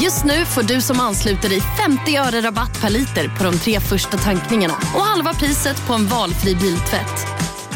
Just 0.00 0.24
nu 0.24 0.44
får 0.44 0.62
du 0.62 0.80
som 0.80 1.00
ansluter 1.00 1.48
dig 1.48 1.60
50 1.60 2.16
öre 2.16 2.40
rabatt 2.40 2.80
per 2.80 2.90
liter 2.90 3.28
på 3.38 3.44
de 3.44 3.58
tre 3.58 3.80
första 3.80 4.16
tankningarna 4.16 4.74
och 4.74 5.00
halva 5.00 5.34
priset 5.34 5.86
på 5.86 5.92
en 5.92 6.06
valfri 6.06 6.54
biltvätt. 6.54 7.26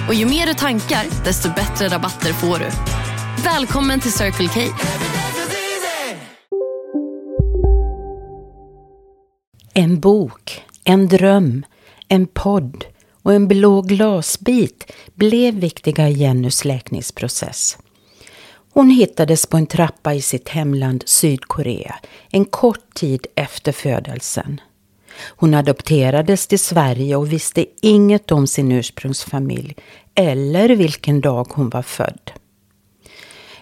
Och 0.09 0.15
ju 0.15 0.27
mer 0.27 0.47
du 0.47 0.55
tankar, 0.55 1.25
desto 1.25 1.49
bättre 1.49 1.89
rabatter 1.89 2.33
får 2.33 2.59
du. 2.59 2.71
Välkommen 3.45 4.01
till 4.01 4.13
Circle 4.13 4.49
K. 4.49 4.61
En 9.75 10.01
bok, 10.01 10.65
en 10.85 11.09
dröm, 11.09 11.65
en 12.09 12.27
podd 12.27 12.85
och 13.23 13.35
en 13.35 13.49
blå 13.49 13.83
glasbit 13.83 14.93
blev 15.15 15.55
viktiga 15.55 16.09
i 16.09 16.13
Jennys 16.13 16.65
läkningsprocess. 16.65 17.79
Hon 18.73 18.91
hittades 18.91 19.47
på 19.47 19.57
en 19.57 19.67
trappa 19.67 20.15
i 20.15 20.21
sitt 20.21 20.49
hemland 20.49 21.03
Sydkorea 21.07 21.95
en 22.31 22.45
kort 22.45 22.95
tid 22.95 23.27
efter 23.35 23.73
födelsen. 23.73 24.61
Hon 25.37 25.55
adopterades 25.55 26.47
till 26.47 26.59
Sverige 26.59 27.17
och 27.17 27.33
visste 27.33 27.67
inget 27.83 28.33
om 28.33 28.47
sin 28.47 28.73
ursprungsfamilj 28.73 29.77
eller 30.15 30.69
vilken 30.69 31.21
dag 31.21 31.47
hon 31.51 31.69
var 31.69 31.83
född. 31.83 32.31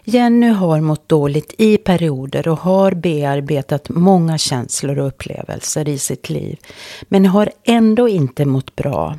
Jenny 0.05 0.48
har 0.48 0.81
mått 0.81 1.09
dåligt 1.09 1.55
i 1.59 1.77
perioder 1.77 2.48
och 2.48 2.59
har 2.59 2.93
bearbetat 2.93 3.89
många 3.89 4.39
känslor 4.39 4.98
och 4.98 5.06
upplevelser 5.06 5.89
i 5.89 5.98
sitt 5.98 6.31
liv 6.31 6.59
men 7.09 7.27
har 7.27 7.50
ändå 7.65 8.09
inte 8.09 8.45
mått 8.45 8.77
bra. 8.77 9.19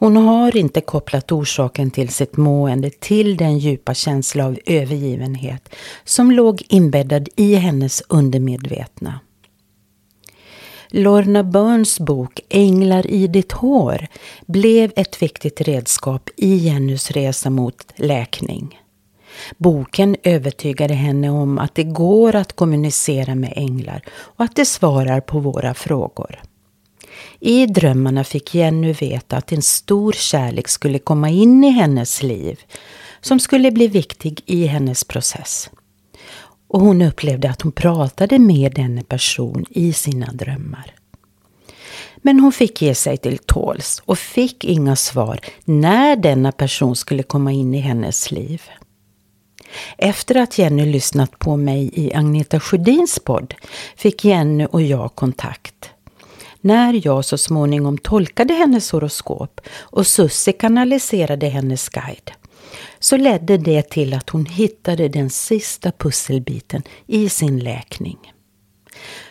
Hon 0.00 0.16
har 0.16 0.56
inte 0.56 0.80
kopplat 0.80 1.32
orsaken 1.32 1.90
till 1.90 2.08
sitt 2.08 2.36
mående 2.36 2.90
till 2.90 3.36
den 3.36 3.58
djupa 3.58 3.94
känsla 3.94 4.46
av 4.46 4.58
övergivenhet 4.66 5.74
som 6.04 6.30
låg 6.30 6.62
inbäddad 6.68 7.28
i 7.36 7.54
hennes 7.54 8.02
undermedvetna. 8.08 9.20
Lorna 10.88 11.44
Burns 11.44 12.00
bok 12.00 12.40
Änglar 12.48 13.06
i 13.06 13.26
ditt 13.26 13.52
hår 13.52 14.06
blev 14.46 14.92
ett 14.96 15.22
viktigt 15.22 15.60
redskap 15.60 16.30
i 16.36 16.56
Jennys 16.56 17.10
resa 17.10 17.50
mot 17.50 17.84
läkning. 17.96 18.80
Boken 19.56 20.16
övertygade 20.22 20.94
henne 20.94 21.30
om 21.30 21.58
att 21.58 21.74
det 21.74 21.84
går 21.84 22.34
att 22.34 22.52
kommunicera 22.52 23.34
med 23.34 23.52
änglar 23.56 24.02
och 24.10 24.44
att 24.44 24.56
det 24.56 24.64
svarar 24.64 25.20
på 25.20 25.38
våra 25.38 25.74
frågor. 25.74 26.40
I 27.40 27.66
drömmarna 27.66 28.24
fick 28.24 28.54
Jenny 28.54 28.92
veta 28.92 29.36
att 29.36 29.52
en 29.52 29.62
stor 29.62 30.12
kärlek 30.12 30.68
skulle 30.68 30.98
komma 30.98 31.30
in 31.30 31.64
i 31.64 31.70
hennes 31.70 32.22
liv 32.22 32.60
som 33.20 33.40
skulle 33.40 33.70
bli 33.70 33.88
viktig 33.88 34.42
i 34.46 34.66
hennes 34.66 35.04
process. 35.04 35.70
Och 36.68 36.80
hon 36.80 37.02
upplevde 37.02 37.50
att 37.50 37.62
hon 37.62 37.72
pratade 37.72 38.38
med 38.38 38.72
denna 38.74 39.02
person 39.02 39.64
i 39.70 39.92
sina 39.92 40.32
drömmar. 40.32 40.94
Men 42.16 42.40
hon 42.40 42.52
fick 42.52 42.82
ge 42.82 42.94
sig 42.94 43.16
till 43.16 43.38
tåls 43.38 44.02
och 44.04 44.18
fick 44.18 44.64
inga 44.64 44.96
svar 44.96 45.40
när 45.64 46.16
denna 46.16 46.52
person 46.52 46.96
skulle 46.96 47.22
komma 47.22 47.52
in 47.52 47.74
i 47.74 47.78
hennes 47.78 48.30
liv. 48.30 48.62
Efter 49.98 50.34
att 50.34 50.58
Jenny 50.58 50.86
lyssnat 50.86 51.38
på 51.38 51.56
mig 51.56 51.90
i 51.94 52.14
Agneta 52.14 52.60
Sjödins 52.60 53.18
podd 53.18 53.54
fick 53.96 54.24
Jenny 54.24 54.66
och 54.70 54.82
jag 54.82 55.14
kontakt. 55.14 55.90
När 56.62 57.06
jag 57.06 57.24
så 57.24 57.38
småningom 57.38 57.98
tolkade 57.98 58.54
hennes 58.54 58.90
horoskop 58.92 59.60
och 59.80 60.06
Sussi 60.06 60.52
kanaliserade 60.52 61.46
hennes 61.46 61.88
guide 61.88 62.30
så 62.98 63.16
ledde 63.16 63.56
det 63.56 63.82
till 63.82 64.14
att 64.14 64.30
hon 64.30 64.46
hittade 64.46 65.08
den 65.08 65.30
sista 65.30 65.92
pusselbiten 65.92 66.82
i 67.06 67.28
sin 67.28 67.58
läkning. 67.58 68.18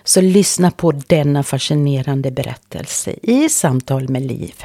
Så 0.03 0.21
lyssna 0.21 0.71
på 0.71 0.91
denna 0.91 1.43
fascinerande 1.43 2.31
berättelse 2.31 3.15
i 3.23 3.49
Samtal 3.49 4.09
med 4.09 4.21
Liv. 4.21 4.63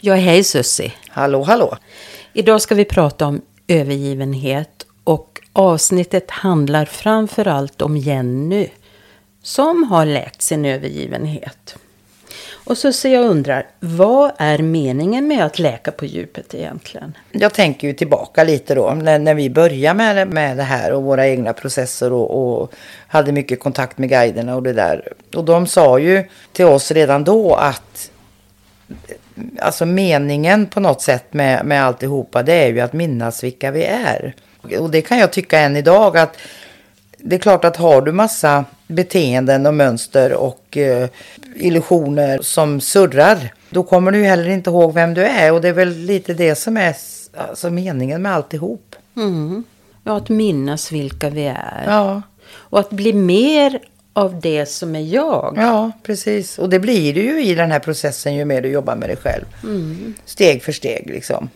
Ja, 0.00 0.14
hej 0.14 0.44
Sussi. 0.44 0.92
Hallå, 1.08 1.42
hallå. 1.42 1.76
Idag 2.32 2.62
ska 2.62 2.74
vi 2.74 2.84
prata 2.84 3.26
om 3.26 3.40
övergivenhet 3.68 4.75
och 5.06 5.40
avsnittet 5.52 6.30
handlar 6.30 6.84
framför 6.84 7.48
allt 7.48 7.82
om 7.82 7.96
Jenny 7.96 8.68
som 9.42 9.84
har 9.84 10.06
läkt 10.06 10.42
sin 10.42 10.64
övergivenhet. 10.64 11.76
Och 12.50 12.78
så 12.78 12.92
ser 12.92 13.14
jag 13.14 13.24
undrar, 13.24 13.66
vad 13.80 14.32
är 14.36 14.58
meningen 14.58 15.28
med 15.28 15.44
att 15.44 15.58
läka 15.58 15.90
på 15.90 16.04
djupet 16.04 16.54
egentligen? 16.54 17.16
Jag 17.30 17.54
tänker 17.54 17.88
ju 17.88 17.94
tillbaka 17.94 18.44
lite 18.44 18.74
då 18.74 18.90
när, 18.90 19.18
när 19.18 19.34
vi 19.34 19.50
började 19.50 19.94
med, 19.94 20.28
med 20.28 20.56
det 20.56 20.62
här 20.62 20.92
och 20.92 21.02
våra 21.02 21.28
egna 21.28 21.52
processer 21.52 22.12
och, 22.12 22.60
och 22.60 22.72
hade 23.06 23.32
mycket 23.32 23.60
kontakt 23.60 23.98
med 23.98 24.08
guiderna 24.08 24.56
och 24.56 24.62
det 24.62 24.72
där. 24.72 25.12
Och 25.36 25.44
de 25.44 25.66
sa 25.66 25.98
ju 25.98 26.24
till 26.52 26.66
oss 26.66 26.90
redan 26.90 27.24
då 27.24 27.54
att 27.54 28.10
alltså 29.58 29.86
meningen 29.86 30.66
på 30.66 30.80
något 30.80 31.02
sätt 31.02 31.32
med, 31.32 31.66
med 31.66 31.84
alltihopa 31.84 32.42
det 32.42 32.52
är 32.52 32.68
ju 32.68 32.80
att 32.80 32.92
minnas 32.92 33.44
vilka 33.44 33.70
vi 33.70 33.84
är. 33.84 34.34
Och 34.78 34.90
det 34.90 35.02
kan 35.02 35.18
jag 35.18 35.32
tycka 35.32 35.58
än 35.58 35.76
idag 35.76 36.16
att 36.16 36.36
det 37.18 37.36
är 37.36 37.40
klart 37.40 37.64
att 37.64 37.76
har 37.76 38.02
du 38.02 38.12
massa 38.12 38.64
beteenden 38.86 39.66
och 39.66 39.74
mönster 39.74 40.32
och 40.32 40.76
eh, 40.76 41.08
illusioner 41.56 42.38
som 42.42 42.80
surrar 42.80 43.52
då 43.70 43.82
kommer 43.82 44.12
du 44.12 44.24
heller 44.24 44.48
inte 44.48 44.70
ihåg 44.70 44.94
vem 44.94 45.14
du 45.14 45.24
är 45.24 45.52
och 45.52 45.60
det 45.60 45.68
är 45.68 45.72
väl 45.72 45.96
lite 45.96 46.34
det 46.34 46.54
som 46.54 46.76
är 46.76 46.96
alltså, 47.36 47.70
meningen 47.70 48.22
med 48.22 48.32
alltihop. 48.32 48.96
Mm. 49.16 49.64
Ja, 50.04 50.16
att 50.16 50.28
minnas 50.28 50.92
vilka 50.92 51.30
vi 51.30 51.46
är. 51.46 51.84
Ja. 51.86 52.22
Och 52.48 52.80
att 52.80 52.90
bli 52.90 53.12
mer 53.12 53.78
av 54.16 54.40
det 54.40 54.66
som 54.66 54.96
är 54.96 55.00
jag. 55.00 55.54
Ja, 55.56 55.92
precis. 56.02 56.58
Och 56.58 56.68
det 56.68 56.78
blir 56.78 57.14
du 57.14 57.22
ju 57.22 57.44
i 57.44 57.54
den 57.54 57.70
här 57.72 57.78
processen 57.78 58.34
ju 58.34 58.44
mer 58.44 58.62
du 58.62 58.68
jobbar 58.68 58.96
med 58.96 59.08
dig 59.08 59.16
själv. 59.16 59.44
Mm. 59.62 60.14
Steg 60.24 60.62
för 60.62 60.72
steg 60.72 61.06
liksom. 61.06 61.50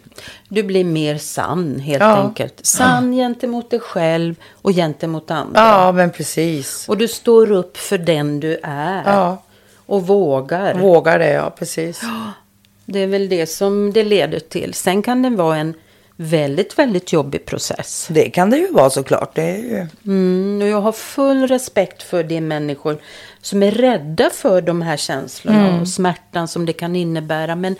Du 0.48 0.62
blir 0.62 0.84
mer 0.84 1.18
sann 1.18 1.78
helt 1.78 2.00
Ja. 2.00 2.16
enkelt. 2.16 2.66
Sann 2.66 3.12
gentemot 3.12 3.70
dig 3.70 3.80
själv 3.80 4.34
och 4.62 4.72
gentemot 4.72 5.30
andra. 5.30 5.60
Ja, 5.60 5.92
men 5.92 6.10
precis. 6.10 6.88
Och 6.88 6.98
du 6.98 7.08
står 7.08 7.50
upp 7.52 7.76
för 7.76 7.98
den 7.98 8.40
du 8.40 8.58
är. 8.62 9.02
Ja. 9.06 9.42
Och 9.86 10.06
vågar. 10.06 10.74
Vågar 10.74 11.18
det, 11.18 11.30
ja 11.32 11.50
precis. 11.58 12.00
Det 12.84 12.98
är 12.98 13.06
väl 13.06 13.28
det 13.28 13.46
som 13.46 13.92
det 13.92 14.04
leder 14.04 14.38
till. 14.40 14.74
Sen 14.74 15.02
kan 15.02 15.22
det 15.22 15.30
vara 15.30 15.56
en 15.56 15.74
väldigt, 16.22 16.78
väldigt 16.78 17.12
jobbig 17.12 17.46
process. 17.46 18.08
Det 18.10 18.30
kan 18.30 18.50
det 18.50 18.56
ju 18.56 18.72
vara 18.72 18.90
såklart. 18.90 19.34
Det 19.34 19.42
är 19.42 19.56
ju... 19.56 19.86
Mm, 20.06 20.62
och 20.62 20.68
jag 20.68 20.80
har 20.80 20.92
full 20.92 21.48
respekt 21.48 22.02
för 22.02 22.22
de 22.24 22.40
människor 22.40 22.98
som 23.42 23.62
är 23.62 23.70
rädda 23.70 24.30
för 24.30 24.62
de 24.62 24.82
här 24.82 24.96
känslorna 24.96 25.68
Mm. 25.68 25.80
och 25.80 25.88
smärtan 25.88 26.48
som 26.48 26.66
det 26.66 26.72
kan 26.72 26.96
innebära. 26.96 27.56
Men 27.56 27.76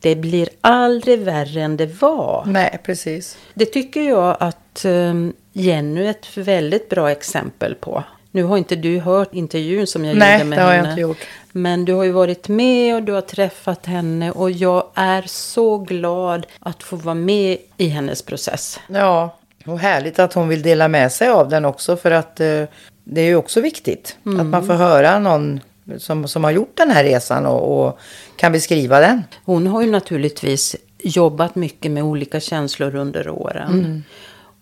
det 0.00 0.16
blir 0.16 0.48
aldrig 0.60 1.18
värre 1.20 1.62
än 1.62 1.76
det 1.76 2.00
var. 2.02 2.44
Nej, 2.46 2.78
precis. 2.84 3.36
Det 3.54 3.66
tycker 3.66 4.02
jag 4.02 4.36
att 4.40 4.84
eh, 4.84 5.14
Jenny 5.52 6.04
är 6.06 6.10
ett 6.10 6.36
väldigt 6.36 6.88
bra 6.88 7.10
exempel 7.10 7.74
på. 7.74 8.04
Nu 8.34 8.44
har 8.44 8.58
inte 8.58 8.76
du 8.76 9.00
hört 9.00 9.34
intervjun 9.34 9.86
som 9.86 10.04
jag 10.04 10.16
Nej, 10.16 10.32
gjorde 10.32 10.44
med 10.44 10.58
det 10.58 10.62
har 10.62 10.70
jag 10.70 10.76
henne. 10.76 10.90
inte 10.90 11.00
gjort. 11.00 11.18
Men 11.52 11.84
du 11.84 11.92
har 11.92 12.04
ju 12.04 12.10
varit 12.10 12.48
med 12.48 12.94
och 12.94 13.02
du 13.02 13.12
har 13.12 13.20
träffat 13.20 13.86
henne. 13.86 14.30
Och 14.30 14.50
jag 14.50 14.86
är 14.94 15.22
så 15.26 15.78
glad 15.78 16.46
att 16.58 16.82
få 16.82 16.96
vara 16.96 17.14
med 17.14 17.58
i 17.76 17.88
hennes 17.88 18.22
process. 18.22 18.80
Ja, 18.86 19.36
och 19.66 19.78
härligt 19.78 20.18
att 20.18 20.32
hon 20.32 20.48
vill 20.48 20.62
dela 20.62 20.88
med 20.88 21.12
sig 21.12 21.28
av 21.28 21.48
den 21.48 21.64
också 21.64 21.96
för 21.96 22.10
att 22.10 22.40
eh, 22.40 22.62
det 23.04 23.20
är 23.20 23.24
ju 23.26 23.36
också 23.36 23.60
viktigt 23.60 24.16
att 24.40 24.46
man 24.46 24.66
får 24.66 24.74
höra 24.74 25.18
någon 25.18 25.60
som, 25.98 26.28
som 26.28 26.44
har 26.44 26.50
gjort 26.50 26.76
den 26.76 26.90
här 26.90 27.04
resan 27.04 27.46
och, 27.46 27.86
och 27.86 27.98
kan 28.36 28.52
beskriva 28.52 29.00
den. 29.00 29.22
Hon 29.44 29.66
har 29.66 29.82
ju 29.82 29.90
naturligtvis 29.90 30.76
jobbat 30.98 31.54
mycket 31.54 31.90
med 31.90 32.02
olika 32.02 32.40
känslor 32.40 32.94
under 32.94 33.28
åren. 33.28 34.04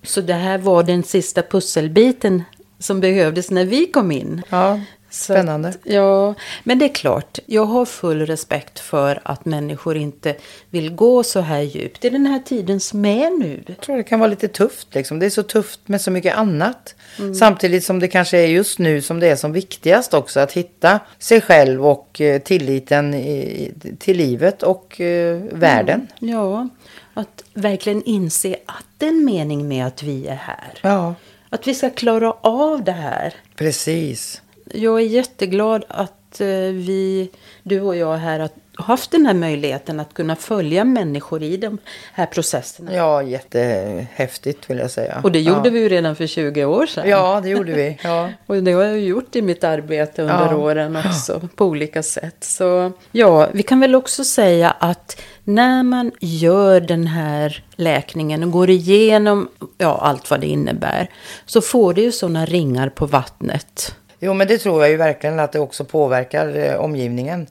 Så 0.04 0.20
det 0.20 0.34
här 0.34 0.58
var 0.58 0.82
den 0.82 1.02
sista 1.02 1.42
pusselbiten 1.42 2.42
som 2.82 3.00
behövdes 3.00 3.50
när 3.50 3.64
vi 3.64 3.86
kom 3.86 4.12
in. 4.12 4.42
Ja, 4.48 4.80
spännande. 5.10 5.68
Att, 5.68 5.78
ja, 5.84 6.34
men 6.64 6.78
det 6.78 6.84
är 6.84 6.94
klart. 6.94 7.38
Jag 7.46 7.64
har 7.64 7.84
full 7.84 8.26
respekt 8.26 8.78
för 8.80 9.20
att 9.22 9.44
människor 9.44 9.96
inte 9.96 10.36
vill 10.70 10.94
gå 10.94 11.22
så 11.22 11.40
här 11.40 11.60
djupt 11.60 12.04
i 12.04 12.10
den 12.10 12.26
här 12.26 12.38
tiden 12.38 12.80
som 12.80 13.04
är 13.04 13.38
nu. 13.38 13.62
Jag 13.66 13.80
tror 13.80 13.96
det 13.96 14.02
kan 14.02 14.20
vara 14.20 14.30
lite 14.30 14.48
tufft. 14.48 14.94
Liksom. 14.94 15.18
Det 15.18 15.26
är 15.26 15.30
så 15.30 15.42
tufft 15.42 15.88
med 15.88 16.00
så 16.00 16.10
mycket 16.10 16.36
annat. 16.36 16.94
Samtidigt 17.38 17.84
som 17.84 17.98
det 17.98 18.08
kanske 18.08 18.38
är 18.38 18.46
just 18.46 18.78
nu 18.78 19.02
som 19.02 19.20
det 19.20 19.26
är 19.26 19.36
som 19.36 19.52
viktigast 19.52 20.14
också. 20.14 20.40
Att 20.40 20.52
hitta 20.52 21.00
sig 21.18 21.40
själv 21.40 21.86
och 21.86 22.20
eh, 22.20 22.42
tilliten 22.42 23.14
i, 23.14 23.72
till 23.98 24.16
livet 24.16 24.62
och 24.62 25.00
eh, 25.00 25.42
världen. 25.52 26.06
Ja, 26.18 26.68
att 27.14 27.44
verkligen 27.54 28.02
inse 28.02 28.56
att 28.66 28.84
det 28.98 29.06
är 29.06 29.10
en 29.10 29.24
mening 29.24 29.68
med 29.68 29.86
att 29.86 30.02
vi 30.02 30.26
är 30.26 30.34
här. 30.34 30.78
Ja, 30.82 31.14
Att 31.52 31.66
vi 31.66 31.74
ska 31.74 31.90
klara 31.90 32.32
av 32.40 32.84
det 32.84 32.92
här. 32.92 33.34
precis. 33.56 34.42
Jag 34.64 35.00
är 35.00 35.06
jätteglad 35.06 35.84
att 35.88 36.40
eh, 36.40 36.48
vi, 36.72 37.30
du 37.62 37.80
och 37.80 37.96
jag 37.96 38.16
här, 38.16 38.40
har 38.40 38.50
haft 38.76 39.10
den 39.10 39.26
här 39.26 39.34
möjligheten 39.34 40.00
att 40.00 40.14
kunna 40.14 40.36
följa 40.36 40.84
människor 40.84 41.42
i 41.42 41.56
de 41.56 41.78
här 42.12 42.26
processerna. 42.26 42.94
Ja, 42.94 43.22
jättehäftigt 43.22 44.70
vill 44.70 44.78
jag 44.78 44.90
säga. 44.90 45.20
Och 45.22 45.32
det 45.32 45.40
gjorde 45.40 45.68
ja. 45.68 45.70
vi 45.70 45.80
ju 45.80 45.88
redan 45.88 46.16
för 46.16 46.26
20 46.26 46.64
år 46.64 46.86
sedan. 46.86 47.08
Ja, 47.08 47.40
det 47.42 47.48
gjorde 47.48 47.72
vi. 47.72 47.98
Ja. 48.02 48.30
Och 48.46 48.62
det 48.62 48.72
har 48.72 48.82
jag 48.84 49.00
gjort 49.00 49.36
i 49.36 49.42
mitt 49.42 49.64
arbete 49.64 50.22
under 50.22 50.50
Ja. 50.50 50.56
åren 50.56 50.96
också 50.96 51.48
på 51.56 51.64
olika 51.64 52.02
sätt. 52.02 52.36
Så 52.44 52.92
ja, 53.12 53.48
vi 53.52 53.62
kan 53.62 53.80
väl 53.80 53.94
också 53.94 54.24
säga 54.24 54.70
att 54.70 55.20
när 55.44 55.82
man 55.82 56.12
gör 56.20 56.80
den 56.80 57.06
här 57.06 57.64
läkningen 57.76 58.42
och 58.42 58.50
går 58.50 58.70
igenom 58.70 59.48
ja, 59.78 59.98
allt 60.02 60.30
vad 60.30 60.40
det 60.40 60.46
innebär 60.46 61.10
så 61.46 61.60
får 61.60 61.94
det 61.94 62.00
ju 62.00 62.12
sådana 62.12 62.46
ringar 62.46 62.88
på 62.88 63.06
vattnet. 63.06 63.94
Jo, 64.24 64.34
men 64.34 64.46
det 64.48 64.58
tror 64.58 64.82
jag 64.82 64.90
ju 64.90 64.96
verkligen 64.96 65.40
att 65.40 65.52
det 65.52 65.58
också 65.58 65.84
påverkar 65.84 66.56
eh, 66.56 66.74
omgivningen. 66.76 67.46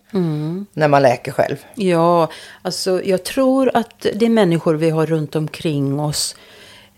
När 0.73 0.87
man 0.87 1.01
läker 1.01 1.31
själv. 1.31 1.55
Ja, 1.75 2.29
alltså 2.61 3.03
jag 3.03 3.23
tror 3.23 3.71
att 3.73 4.05
det 4.15 4.25
är 4.25 4.29
människor 4.29 4.73
vi 4.75 4.89
har 4.89 5.05
runt 5.05 5.35
omkring 5.35 5.99
oss. 5.99 6.35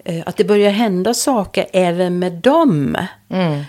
eh, 0.06 0.24
Att 0.26 0.38
det 0.38 0.44
börjar 0.44 0.72
hända 0.72 1.14
saker 1.14 1.66
även 1.74 2.20
med 2.20 2.32
dem. 2.34 2.98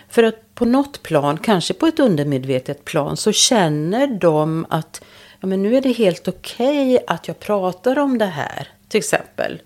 För 0.08 0.22
att 0.22 0.54
på 0.54 0.64
något 0.64 1.02
plan, 1.02 1.38
kanske 1.38 1.74
på 1.74 1.86
ett 1.86 2.00
undermedvetet 2.00 2.84
plan, 2.84 3.16
så 3.16 3.32
känner 3.32 4.06
de 4.06 4.66
att 4.68 5.02
ja, 5.40 5.46
men 5.46 5.62
nu 5.62 5.76
är 5.76 5.80
det 5.80 5.92
helt 5.92 6.28
okej 6.28 6.98
att 7.06 7.28
jag 7.28 7.40
pratar 7.40 7.98
om 7.98 8.18
det 8.18 8.26
här. 8.26 8.68
Till 8.88 8.98
exempel. 8.98 9.60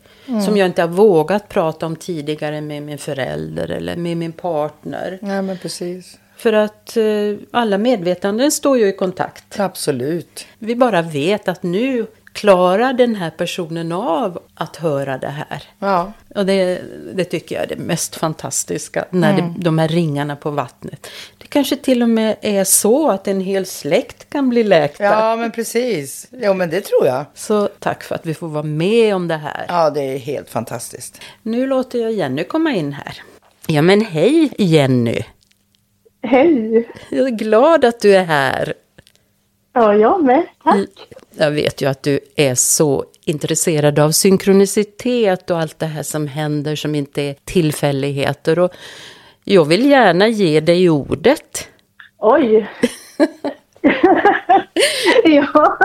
Som 0.46 0.56
jag 0.56 0.66
inte 0.66 0.82
har 0.82 0.88
vågat 0.88 1.48
prata 1.48 1.86
om 1.86 1.96
tidigare 1.96 2.60
med 2.60 2.82
min 2.82 2.98
förälder 2.98 3.68
eller 3.70 3.96
med 3.96 4.16
min 4.16 4.32
partner. 4.32 5.18
Ja, 5.22 5.42
men 5.42 5.58
precis. 5.58 6.18
För 6.38 6.52
att 6.52 6.96
eh, 6.96 7.04
alla 7.50 7.78
medvetanden 7.78 8.50
står 8.50 8.78
ju 8.78 8.86
i 8.88 8.92
kontakt. 8.92 9.60
Absolut. 9.60 10.46
Vi 10.58 10.76
bara 10.76 11.02
vet 11.02 11.48
att 11.48 11.62
nu 11.62 12.06
klarar 12.32 12.92
den 12.92 13.14
här 13.14 13.30
personen 13.30 13.92
av 13.92 14.42
att 14.54 14.76
höra 14.76 15.18
det 15.18 15.28
här. 15.28 15.62
Ja, 15.78 16.12
Och 16.34 16.46
det, 16.46 16.82
det 17.14 17.24
tycker 17.24 17.54
jag 17.54 17.64
är 17.64 17.68
det 17.68 17.76
mest 17.76 18.16
fantastiska, 18.16 19.04
när 19.10 19.36
det, 19.36 19.54
de 19.58 19.78
här 19.78 19.88
ringarna 19.88 20.36
på 20.36 20.50
vattnet. 20.50 21.06
Det 21.38 21.46
kanske 21.46 21.76
till 21.76 22.02
och 22.02 22.08
med 22.08 22.36
är 22.40 22.64
så 22.64 23.10
att 23.10 23.28
en 23.28 23.40
hel 23.40 23.66
släkt 23.66 24.30
kan 24.30 24.48
bli 24.48 24.64
läkta. 24.64 25.04
ja 25.04 25.36
men 25.36 25.50
precis. 25.50 26.26
Jo, 26.32 26.54
men 26.54 26.70
det 26.70 26.80
tror 26.80 27.06
jag. 27.06 27.24
Så 27.34 27.66
tack 27.78 28.02
för 28.02 28.14
att 28.14 28.26
vi 28.26 28.34
får 28.34 28.48
vara 28.48 28.62
med 28.62 29.14
om 29.14 29.28
det 29.28 29.36
här. 29.36 29.64
Ja, 29.68 29.90
det 29.90 30.02
är 30.02 30.18
helt 30.18 30.50
fantastiskt. 30.50 31.20
Nu 31.42 31.66
låter 31.66 31.98
jag 31.98 32.12
Jenny 32.12 32.44
komma 32.44 32.70
in 32.72 32.92
här. 32.92 33.22
Ja 33.66 33.82
men 33.82 34.00
hej 34.00 34.52
Jenny! 34.58 35.22
Hej! 36.22 36.88
Jag 37.10 37.26
är 37.26 37.30
glad 37.30 37.84
att 37.84 38.00
du 38.00 38.16
är 38.16 38.24
här. 38.24 38.74
Ja, 39.72 39.94
jag 39.94 40.24
med. 40.24 40.46
Tack. 40.64 40.88
Jag 41.36 41.50
vet 41.50 41.82
ju 41.82 41.86
att 41.86 42.02
du 42.02 42.20
är 42.36 42.54
så 42.54 43.04
intresserad 43.24 43.98
av 43.98 44.10
synkronicitet 44.10 45.50
och 45.50 45.58
allt 45.60 45.78
det 45.78 45.86
här 45.86 46.02
som 46.02 46.26
händer 46.26 46.76
som 46.76 46.94
inte 46.94 47.22
är 47.22 47.34
tillfälligheter. 47.44 48.58
Och 48.58 48.72
jag 49.44 49.64
vill 49.64 49.90
gärna 49.90 50.28
ge 50.28 50.60
dig 50.60 50.90
ordet. 50.90 51.68
Oj! 52.18 52.68
ja. 55.24 55.78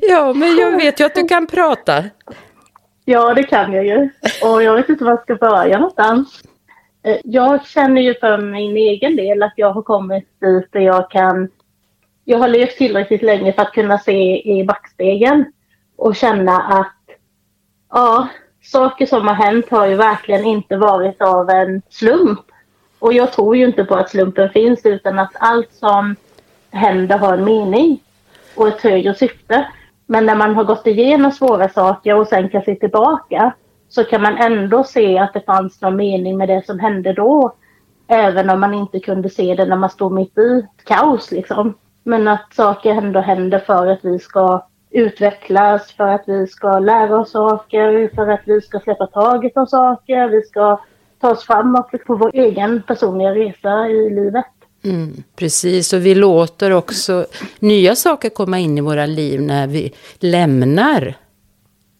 Ja, 0.00 0.32
men 0.32 0.56
jag 0.56 0.76
vet 0.76 1.00
ju 1.00 1.04
att 1.04 1.14
du 1.14 1.28
kan 1.28 1.46
prata. 1.46 2.04
ja, 3.04 3.34
det 3.34 3.42
kan 3.42 3.72
jag 3.72 3.86
ju. 3.86 4.10
Och 4.42 4.62
jag 4.62 4.74
vet 4.74 4.88
inte 4.88 5.04
var 5.04 5.12
jag 5.12 5.22
ska 5.22 5.34
börja 5.34 5.78
någonstans. 5.78 6.42
Eh, 7.02 7.18
jag 7.24 7.66
känner 7.66 8.02
ju 8.02 8.14
för 8.14 8.38
min 8.38 8.76
egen 8.76 9.16
del 9.16 9.42
att 9.42 9.52
jag 9.56 9.72
har 9.72 9.82
kommit 9.82 10.40
dit 10.40 10.72
där 10.72 10.80
jag 10.80 11.10
kan... 11.10 11.48
Jag 12.24 12.38
har 12.38 12.48
levt 12.48 12.76
tillräckligt 12.76 13.22
länge 13.22 13.52
för 13.52 13.62
att 13.62 13.72
kunna 13.72 13.98
se 13.98 14.50
i 14.58 14.64
backspegeln 14.64 15.52
och 15.96 16.16
känna 16.16 16.62
att 16.62 17.16
ja, 17.90 18.28
saker 18.62 19.06
som 19.06 19.26
har 19.26 19.34
hänt 19.34 19.68
har 19.70 19.86
ju 19.86 19.94
verkligen 19.94 20.44
inte 20.44 20.76
varit 20.76 21.22
av 21.22 21.50
en 21.50 21.82
slump. 21.88 22.40
Och 22.98 23.12
jag 23.12 23.32
tror 23.32 23.56
ju 23.56 23.64
inte 23.64 23.84
på 23.84 23.94
att 23.94 24.10
slumpen 24.10 24.50
finns 24.50 24.86
utan 24.86 25.18
att 25.18 25.32
allt 25.34 25.72
som 25.72 26.16
händer 26.70 27.18
har 27.18 27.34
en 27.34 27.44
mening 27.44 28.00
och 28.54 28.68
ett 28.68 28.80
högre 28.80 29.14
syfte. 29.14 29.68
Men 30.06 30.26
när 30.26 30.36
man 30.36 30.54
har 30.54 30.64
gått 30.64 30.86
igenom 30.86 31.32
svåra 31.32 31.68
saker 31.68 32.14
och 32.14 32.26
sen 32.26 32.48
kan 32.48 32.62
se 32.62 32.74
tillbaka 32.74 33.52
så 33.88 34.04
kan 34.04 34.22
man 34.22 34.36
ändå 34.36 34.84
se 34.84 35.18
att 35.18 35.34
det 35.34 35.40
fanns 35.40 35.80
någon 35.80 35.96
mening 35.96 36.36
med 36.36 36.48
det 36.48 36.66
som 36.66 36.78
hände 36.78 37.12
då. 37.12 37.54
Även 38.08 38.50
om 38.50 38.60
man 38.60 38.74
inte 38.74 39.00
kunde 39.00 39.30
se 39.30 39.54
det 39.54 39.64
när 39.64 39.76
man 39.76 39.90
stod 39.90 40.12
mitt 40.12 40.38
i 40.38 40.66
kaos 40.84 41.30
liksom. 41.30 41.74
Men 42.02 42.28
att 42.28 42.54
saker 42.54 42.90
ändå 42.90 43.20
händer 43.20 43.58
för 43.58 43.86
att 43.86 44.04
vi 44.04 44.18
ska 44.18 44.66
utvecklas, 44.90 45.92
för 45.92 46.08
att 46.08 46.24
vi 46.26 46.46
ska 46.46 46.78
lära 46.78 47.18
oss 47.18 47.30
saker, 47.30 48.14
för 48.14 48.28
att 48.28 48.40
vi 48.44 48.60
ska 48.60 48.80
släppa 48.80 49.06
taget 49.06 49.56
om 49.56 49.66
saker, 49.66 50.28
vi 50.28 50.42
ska 50.42 50.80
ta 51.20 51.30
oss 51.30 51.44
framåt 51.44 51.90
på 52.06 52.14
vår 52.14 52.30
egen 52.34 52.82
personliga 52.82 53.34
resa 53.34 53.88
i 53.88 54.10
livet. 54.10 54.46
Mm, 54.84 55.22
precis, 55.36 55.92
och 55.92 56.06
vi 56.06 56.14
låter 56.14 56.70
också 56.70 57.26
nya 57.58 57.96
saker 57.96 58.28
komma 58.28 58.58
in 58.58 58.78
i 58.78 58.80
våra 58.80 59.06
liv 59.06 59.40
när 59.40 59.66
vi 59.66 59.94
lämnar. 60.18 61.14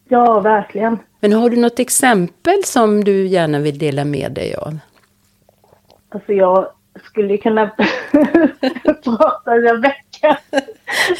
Ja, 0.08 0.40
verkligen. 0.40 0.99
Men 1.20 1.32
har 1.32 1.50
du 1.50 1.56
något 1.56 1.78
exempel 1.78 2.64
som 2.64 3.04
du 3.04 3.26
gärna 3.26 3.58
vill 3.58 3.78
dela 3.78 4.04
med 4.04 4.32
dig 4.32 4.54
av? 4.54 4.78
Alltså 6.08 6.32
jag 6.32 6.66
skulle 7.04 7.37
kunna 7.37 7.70
prata 9.04 9.56
i 9.56 9.68
en 9.68 9.80
vecka 9.80 10.38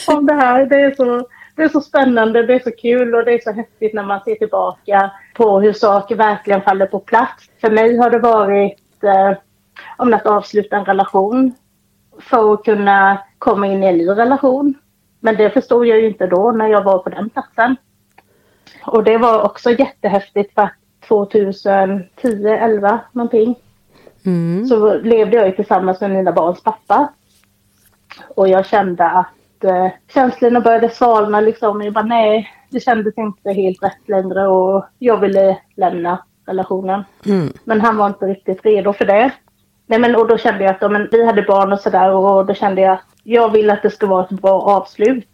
om 0.09 0.27
det 0.27 0.35
här. 0.35 0.67
Det 0.67 0.81
är, 0.81 0.95
så, 0.95 1.29
det 1.57 1.63
är 1.63 1.69
så 1.69 1.81
spännande, 1.81 2.43
det 2.43 2.55
är 2.55 2.59
så 2.59 2.71
kul 2.71 3.15
och 3.15 3.25
det 3.25 3.33
är 3.33 3.39
så 3.39 3.53
häftigt 3.53 3.95
när 3.95 4.03
man 4.03 4.21
ser 4.25 4.35
tillbaka 4.35 5.11
på 5.35 5.61
hur 5.61 5.73
saker 5.73 6.17
verkligen 6.17 6.63
faller 6.63 6.87
på 6.87 6.99
plats. 6.99 7.51
För 7.61 7.71
mig 7.71 7.97
har 7.97 8.11
det 8.11 8.19
varit 8.19 9.05
eh, 9.05 9.39
om 9.97 10.15
att 10.15 10.27
avsluta 10.27 10.77
en 10.77 10.85
relation 10.85 11.55
för 12.19 12.55
att 12.55 12.65
kunna 12.65 13.19
komma 13.39 13.67
in 13.67 13.83
i 13.83 13.87
en 13.87 13.99
ny 13.99 14.09
relation. 14.09 14.75
Men 15.21 15.37
det 15.37 15.51
förstod 15.51 15.87
jag 15.87 16.01
ju 16.01 16.07
inte 16.07 16.27
då 16.27 16.53
när 16.53 16.69
jag 16.69 16.85
var 16.85 16.99
på 16.99 17.11
den 17.11 17.31
platsen. 17.31 17.77
Och 18.83 19.05
det 19.05 19.19
var 19.19 19.43
också 19.43 19.71
jättehäftigt 19.71 20.55
för 20.55 20.63
att 20.63 20.73
2010, 21.09 22.47
11 22.47 23.01
någonting 23.13 23.57
så 24.69 24.95
levde 24.95 25.37
jag 25.37 25.47
ju 25.47 25.53
tillsammans 25.53 26.01
med 26.01 26.11
mina 26.11 26.33
barns 26.33 26.63
pappa. 26.63 27.09
Och 28.37 28.49
jag 28.49 28.67
kände 28.67 29.05
att 29.05 29.65
eh, 29.65 29.89
känslorna 30.15 30.61
började 30.61 30.91
svalna 30.91 31.41
liksom. 31.41 31.83
Jag 31.83 31.93
bara 31.93 32.05
nej, 32.05 32.49
det 32.71 32.81
kändes 32.81 33.19
inte 33.19 33.53
helt 33.53 33.83
rätt 33.83 34.09
längre 34.09 34.47
och 34.49 34.85
jag 34.99 35.21
ville 35.21 35.59
lämna 35.77 36.25
relationen. 36.47 37.05
Men 37.65 37.81
han 37.81 37.97
var 37.97 38.07
inte 38.07 38.27
riktigt 38.27 38.65
redo 38.65 38.93
för 38.93 39.05
det. 39.05 39.33
Nej, 39.87 39.99
men, 39.99 40.17
och 40.17 40.29
då 40.29 40.39
kände 40.39 40.65
jag 40.65 40.75
att 40.75 40.91
men, 40.91 41.09
vi 41.13 41.27
hade 41.27 41.43
barn 41.43 41.73
och 41.73 41.81
sådär 41.81 42.11
och 42.11 42.47
då 42.47 42.55
kände 42.55 42.81
jag 42.81 42.93
att 42.93 43.05
jag 43.23 43.53
vill 43.53 43.71
att 43.71 43.83
det 43.83 43.91
ska 43.91 44.07
vara 44.07 44.25
ett 44.25 44.31
bra 44.31 44.61
avslut. 44.61 45.29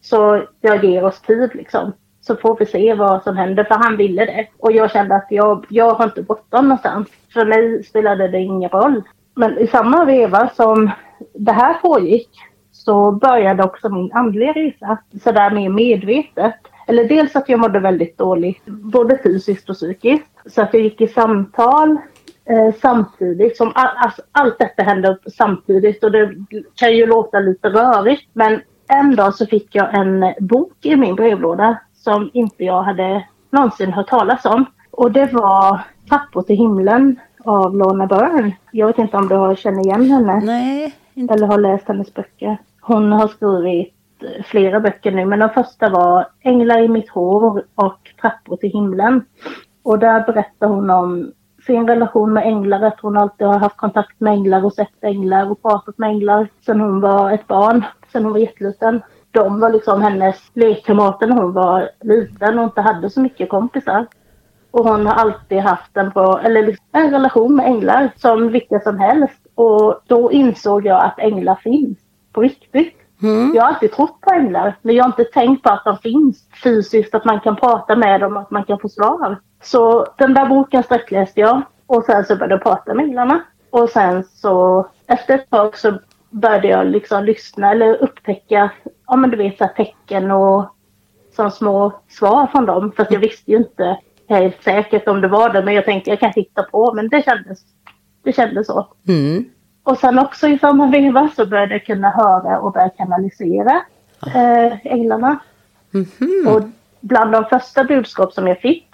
Så 0.00 0.44
jag 0.60 0.84
ger 0.84 1.04
oss 1.04 1.20
tid 1.20 1.50
liksom. 1.54 1.92
Så 2.20 2.36
får 2.36 2.56
vi 2.58 2.66
se 2.66 2.94
vad 2.94 3.22
som 3.22 3.36
händer, 3.36 3.64
för 3.64 3.74
han 3.74 3.96
ville 3.96 4.24
det. 4.24 4.46
Och 4.58 4.72
jag 4.72 4.90
kände 4.90 5.14
att 5.14 5.26
jag, 5.30 5.66
jag 5.68 5.90
har 5.90 6.04
inte 6.04 6.22
bråttom 6.22 6.68
någonstans. 6.68 7.08
För 7.32 7.46
mig 7.46 7.84
spelade 7.84 8.28
det 8.28 8.38
ingen 8.38 8.70
roll. 8.70 9.02
Men 9.34 9.58
i 9.58 9.66
samma 9.66 10.04
veva 10.04 10.48
som 10.48 10.90
det 11.34 11.52
här 11.52 11.74
pågick 11.74 12.30
så 12.72 13.12
började 13.12 13.64
också 13.64 13.88
min 13.88 14.12
andliga 14.12 14.52
resa. 14.52 14.98
Sådär 15.24 15.50
mer 15.50 15.68
medvetet. 15.68 16.54
Eller 16.86 17.04
dels 17.04 17.36
att 17.36 17.48
jag 17.48 17.60
mådde 17.60 17.80
väldigt 17.80 18.18
dåligt, 18.18 18.66
både 18.66 19.18
fysiskt 19.22 19.70
och 19.70 19.76
psykiskt. 19.76 20.30
Så 20.46 20.62
att 20.62 20.74
jag 20.74 20.82
gick 20.82 21.00
i 21.00 21.06
samtal 21.06 21.98
eh, 22.44 22.74
samtidigt. 22.82 23.56
Som 23.56 23.72
all, 23.74 23.96
alltså, 23.96 24.22
allt 24.32 24.58
detta 24.58 24.82
hände 24.82 25.18
samtidigt 25.36 26.04
och 26.04 26.12
det 26.12 26.34
kan 26.74 26.96
ju 26.96 27.06
låta 27.06 27.40
lite 27.40 27.68
rörigt. 27.68 28.28
Men 28.32 28.60
en 28.88 29.16
dag 29.16 29.34
så 29.34 29.46
fick 29.46 29.74
jag 29.74 29.94
en 29.94 30.34
bok 30.40 30.76
i 30.82 30.96
min 30.96 31.14
brevlåda 31.14 31.78
som 32.00 32.30
inte 32.32 32.64
jag 32.64 32.82
hade 32.82 33.26
någonsin 33.50 33.92
hört 33.92 34.08
talas 34.08 34.44
om. 34.44 34.64
Och 34.90 35.12
det 35.12 35.32
var 35.32 35.80
Trappor 36.08 36.42
till 36.42 36.56
himlen 36.56 37.20
av 37.44 37.76
Lorna 37.76 38.06
Byrne. 38.06 38.56
Jag 38.72 38.86
vet 38.86 38.98
inte 38.98 39.16
om 39.16 39.28
du 39.28 39.34
har 39.34 39.54
känner 39.54 39.80
igen 39.80 40.10
henne 40.10 40.40
Nej, 40.44 40.94
inte. 41.14 41.34
eller 41.34 41.46
har 41.46 41.58
läst 41.58 41.88
hennes 41.88 42.14
böcker. 42.14 42.58
Hon 42.80 43.12
har 43.12 43.28
skrivit 43.28 43.94
eh, 44.22 44.44
flera 44.44 44.80
böcker 44.80 45.12
nu, 45.12 45.24
men 45.24 45.38
den 45.38 45.50
första 45.50 45.90
var 45.90 46.26
Änglar 46.40 46.78
i 46.78 46.88
mitt 46.88 47.08
hår 47.08 47.64
och 47.74 48.10
Trappor 48.20 48.56
till 48.56 48.70
himlen. 48.72 49.24
Och 49.82 49.98
där 49.98 50.26
berättar 50.26 50.66
hon 50.66 50.90
om 50.90 51.32
sin 51.66 51.88
relation 51.88 52.32
med 52.32 52.46
änglar, 52.46 52.82
att 52.82 53.00
hon 53.00 53.16
alltid 53.16 53.46
har 53.46 53.58
haft 53.58 53.76
kontakt 53.76 54.20
med 54.20 54.32
änglar 54.32 54.64
och 54.64 54.72
sett 54.72 55.04
änglar 55.04 55.50
och 55.50 55.62
pratat 55.62 55.98
med 55.98 56.10
änglar 56.10 56.48
sedan 56.66 56.80
hon 56.80 57.00
var 57.00 57.30
ett 57.32 57.46
barn, 57.46 57.84
sedan 58.12 58.24
hon 58.24 58.32
var 58.32 58.40
jätteliten. 58.40 59.02
De 59.30 59.60
var 59.60 59.70
liksom 59.70 60.02
hennes 60.02 60.50
lekkamrater 60.54 61.26
när 61.26 61.36
hon 61.36 61.52
var 61.52 61.90
liten 62.00 62.58
och 62.58 62.64
inte 62.64 62.80
hade 62.80 63.10
så 63.10 63.20
mycket 63.20 63.48
kompisar. 63.48 64.06
Och 64.70 64.88
hon 64.88 65.06
har 65.06 65.14
alltid 65.14 65.58
haft 65.58 65.96
en 65.96 66.10
bra, 66.10 66.40
eller 66.40 66.66
liksom 66.66 66.86
en 66.92 67.10
relation 67.10 67.56
med 67.56 67.66
änglar 67.66 68.10
som 68.16 68.48
vilka 68.48 68.80
som 68.80 68.98
helst. 68.98 69.46
Och 69.54 70.00
då 70.06 70.32
insåg 70.32 70.86
jag 70.86 71.04
att 71.04 71.18
änglar 71.18 71.54
finns 71.54 71.98
på 72.32 72.40
riktigt. 72.40 72.96
Jag 73.54 73.62
har 73.62 73.68
alltid 73.68 73.92
trott 73.92 74.20
på 74.20 74.30
änglar, 74.30 74.76
men 74.82 74.94
jag 74.94 75.04
har 75.04 75.08
inte 75.08 75.24
tänkt 75.24 75.62
på 75.62 75.70
att 75.70 75.84
de 75.84 75.98
finns 75.98 76.48
fysiskt, 76.62 77.14
att 77.14 77.24
man 77.24 77.40
kan 77.40 77.56
prata 77.56 77.96
med 77.96 78.20
dem, 78.20 78.36
att 78.36 78.50
man 78.50 78.64
kan 78.64 78.78
få 78.78 78.88
svar. 78.88 79.36
Så 79.62 80.06
den 80.16 80.34
där 80.34 80.46
boken 80.46 80.82
sträckläste 80.82 81.40
jag 81.40 81.62
och 81.86 82.04
sen 82.04 82.24
så 82.24 82.36
började 82.36 82.54
jag 82.54 82.62
prata 82.62 82.94
med 82.94 83.04
änglarna. 83.04 83.40
Och 83.70 83.88
sen 83.88 84.24
så 84.24 84.86
efter 85.06 85.34
ett 85.34 85.50
tag 85.50 85.76
så 85.76 85.98
började 86.30 86.68
jag 86.68 86.86
liksom 86.86 87.24
lyssna 87.24 87.70
eller 87.70 87.96
upptäcka, 87.96 88.70
ja 89.06 89.16
men 89.16 89.30
du 89.30 89.36
vet 89.36 89.58
så 89.58 89.68
tecken 89.76 90.30
och 90.30 90.74
som 91.36 91.50
små 91.50 91.92
svar 92.08 92.46
från 92.46 92.66
dem. 92.66 92.92
För 92.96 93.02
att 93.02 93.12
jag 93.12 93.20
visste 93.20 93.50
ju 93.50 93.56
inte 93.56 93.98
helt 94.28 94.62
säkert 94.62 95.08
om 95.08 95.20
det 95.20 95.28
var 95.28 95.50
det, 95.50 95.64
men 95.64 95.74
jag 95.74 95.84
tänkte 95.84 96.10
jag 96.10 96.20
kan 96.20 96.32
hitta 96.36 96.62
på, 96.62 96.94
men 96.94 97.08
det 97.08 97.24
kändes, 97.24 97.58
det 98.22 98.32
kändes 98.32 98.66
så. 98.66 98.88
Mm. 99.08 99.44
Och 99.82 99.98
sen 99.98 100.18
också 100.18 100.48
i 100.48 100.58
samma 100.58 100.86
veva 100.86 101.28
så 101.36 101.46
började 101.46 101.72
jag 101.74 101.86
kunna 101.86 102.10
höra 102.10 102.60
och 102.60 102.72
börja 102.72 102.88
kanalisera 102.88 103.82
eh, 104.26 104.86
änglarna. 104.86 105.38
Och 106.48 106.62
bland 107.00 107.32
de 107.32 107.44
första 107.44 107.84
budskap 107.84 108.32
som 108.32 108.46
jag 108.46 108.60
fick 108.60 108.86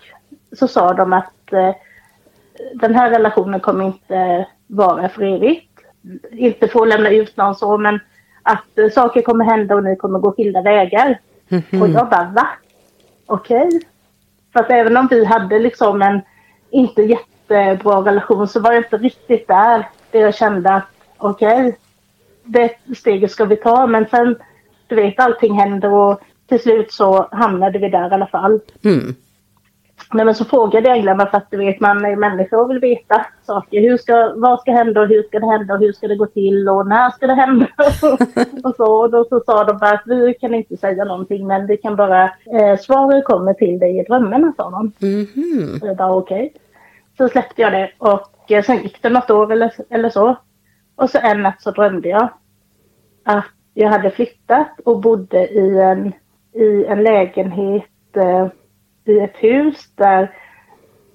så 0.52 0.68
sa 0.68 0.94
de 0.94 1.12
att 1.12 1.52
eh, 1.52 1.74
den 2.74 2.94
här 2.94 3.10
relationen 3.10 3.60
kommer 3.60 3.84
inte 3.84 4.46
vara 4.66 5.08
för 5.08 5.22
evigt. 5.22 5.75
Inte 6.30 6.68
få 6.68 6.84
lämna 6.84 7.10
ut 7.10 7.36
någon 7.36 7.54
så, 7.54 7.78
men 7.78 8.00
att 8.42 8.78
eh, 8.78 8.90
saker 8.90 9.22
kommer 9.22 9.44
hända 9.44 9.74
och 9.74 9.84
ni 9.84 9.96
kommer 9.96 10.18
gå 10.18 10.32
skilda 10.32 10.62
vägar. 10.62 11.18
Och 11.80 11.88
jag 11.88 12.08
bara, 12.08 12.32
va? 12.34 12.48
Okej. 13.26 13.68
För 14.52 14.60
att 14.60 14.70
även 14.70 14.96
om 14.96 15.08
vi 15.10 15.24
hade 15.24 15.58
liksom 15.58 16.02
en 16.02 16.20
inte 16.70 17.02
jättebra 17.02 18.00
relation 18.00 18.48
så 18.48 18.60
var 18.60 18.70
det 18.70 18.76
inte 18.76 18.96
riktigt 18.96 19.48
där. 19.48 19.88
Det 20.10 20.18
jag 20.18 20.34
kände 20.34 20.74
att 20.74 20.86
okej, 21.16 21.78
det 22.44 22.76
steget 22.96 23.30
ska 23.30 23.44
vi 23.44 23.56
ta. 23.56 23.86
Men 23.86 24.06
sen, 24.06 24.36
du 24.86 24.94
vet, 24.94 25.20
allting 25.20 25.58
händer 25.58 25.92
och 25.92 26.20
till 26.48 26.60
slut 26.60 26.92
så 26.92 27.28
hamnade 27.32 27.78
vi 27.78 27.88
där 27.88 28.10
i 28.10 28.14
alla 28.14 28.26
fall. 28.26 28.60
Mm. 28.84 29.14
Nej, 30.12 30.24
men 30.24 30.34
så 30.34 30.44
frågade 30.44 30.88
jag 30.88 30.96
änglarna 30.96 31.26
för 31.26 31.38
att 31.38 31.50
du 31.50 31.56
vet, 31.56 31.80
man 31.80 32.04
är 32.04 32.16
människa 32.16 32.56
och 32.56 32.70
vill 32.70 32.78
veta 32.78 33.26
saker. 33.42 33.80
Hur 33.80 33.96
ska, 33.96 34.32
vad 34.36 34.60
ska 34.60 34.72
hända 34.72 35.00
och 35.00 35.08
hur 35.08 35.22
ska 35.22 35.40
det 35.40 35.46
hända 35.46 35.74
och 35.74 35.80
hur 35.80 35.92
ska 35.92 36.08
det 36.08 36.16
gå 36.16 36.26
till 36.26 36.68
och 36.68 36.86
när 36.86 37.10
ska 37.10 37.26
det 37.26 37.34
hända? 37.34 37.66
och 38.64 38.74
så, 38.76 39.02
och 39.02 39.10
då 39.10 39.24
så 39.24 39.42
sa 39.46 39.64
de 39.64 39.78
bara 39.78 39.90
att 39.90 40.02
vi 40.06 40.34
kan 40.34 40.54
inte 40.54 40.76
säga 40.76 41.04
någonting 41.04 41.46
men 41.46 41.66
vi 41.66 41.76
kan 41.76 41.96
bara, 41.96 42.24
eh, 42.24 42.78
svaret 42.80 43.24
kommer 43.24 43.54
till 43.54 43.78
dig 43.78 43.98
i 43.98 44.02
drömmarna 44.02 44.52
sa 44.56 44.70
de. 44.70 44.92
Mhm. 44.98 45.78
Så 45.80 45.86
jag 45.86 45.96
bara 45.96 46.14
okej. 46.14 46.52
Så 47.16 47.28
släppte 47.28 47.62
jag 47.62 47.72
det 47.72 47.90
och 47.98 48.52
eh, 48.52 48.64
sen 48.64 48.82
gick 48.82 49.02
det 49.02 49.08
något 49.08 49.30
år 49.30 49.52
eller, 49.52 49.72
eller 49.90 50.10
så. 50.10 50.36
Och 50.96 51.10
så 51.10 51.18
en 51.18 51.42
natt 51.42 51.62
så 51.62 51.70
drömde 51.70 52.08
jag 52.08 52.28
att 53.24 53.44
jag 53.74 53.88
hade 53.88 54.10
flyttat 54.10 54.80
och 54.84 55.00
bodde 55.00 55.48
i 55.48 55.78
en, 55.78 56.12
i 56.52 56.84
en 56.84 57.02
lägenhet 57.02 58.16
eh, 58.16 58.48
i 59.08 59.18
ett 59.20 59.36
hus 59.36 59.88
där 59.94 60.30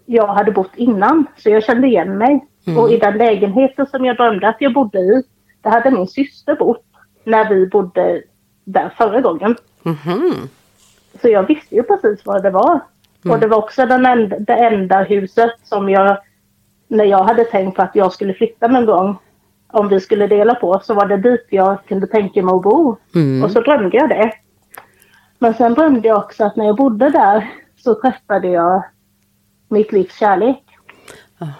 jag 0.05 0.27
hade 0.27 0.51
bott 0.51 0.71
innan. 0.75 1.25
Så 1.38 1.50
jag 1.50 1.63
kände 1.63 1.88
igen 1.88 2.17
mig. 2.17 2.45
Och 2.77 2.91
i 2.91 2.98
den 2.98 3.17
lägenheten 3.17 3.86
som 3.86 4.05
jag 4.05 4.17
drömde 4.17 4.48
att 4.48 4.57
jag 4.60 4.74
bodde 4.74 5.00
i, 5.00 5.24
där 5.62 5.71
hade 5.71 5.91
min 5.91 6.07
syster 6.07 6.55
bott 6.55 6.86
när 7.24 7.50
vi 7.50 7.67
bodde 7.67 8.24
där 8.63 8.93
förra 8.98 9.21
gången. 9.21 9.55
Mhm. 9.83 10.33
Så 11.21 11.29
jag 11.29 11.48
visste 11.48 11.75
ju 11.75 11.83
precis 11.83 12.25
vad 12.25 12.43
det 12.43 12.50
var. 12.50 12.79
Och 13.29 13.39
det 13.39 13.48
var 13.48 13.57
också 13.57 13.86
den 13.86 14.05
enda, 14.05 14.39
det 14.39 14.53
enda 14.53 15.03
huset 15.03 15.51
som 15.63 15.89
jag, 15.89 16.17
när 16.88 17.05
jag 17.05 17.24
hade 17.24 17.43
tänkt 17.43 17.75
på 17.75 17.81
att 17.81 17.95
jag 17.95 18.13
skulle 18.13 18.33
flytta 18.33 18.67
någon 18.67 18.86
gång, 18.86 19.17
om 19.67 19.88
vi 19.88 20.00
skulle 20.00 20.27
dela 20.27 20.55
på, 20.55 20.79
så 20.83 20.93
var 20.93 21.05
det 21.05 21.17
dit 21.17 21.48
jag 21.50 21.86
kunde 21.86 22.07
tänka 22.07 22.43
mig 22.43 22.53
att 22.53 22.62
bo. 22.62 22.98
Och 23.43 23.51
så 23.51 23.62
drömde 23.62 23.98
jag 23.98 24.10
det. 24.10 24.31
Men 25.39 25.53
sen 25.53 25.74
drömde 25.74 26.07
jag 26.07 26.17
också 26.17 26.43
att 26.43 26.55
när 26.55 26.65
jag 26.65 26.75
bodde 26.75 27.10
där 27.10 27.50
så 27.84 27.96
träffade 27.96 28.48
jag 28.48 28.84
mitt 29.70 29.92
livs 29.92 30.20
kärlek. 30.20 30.64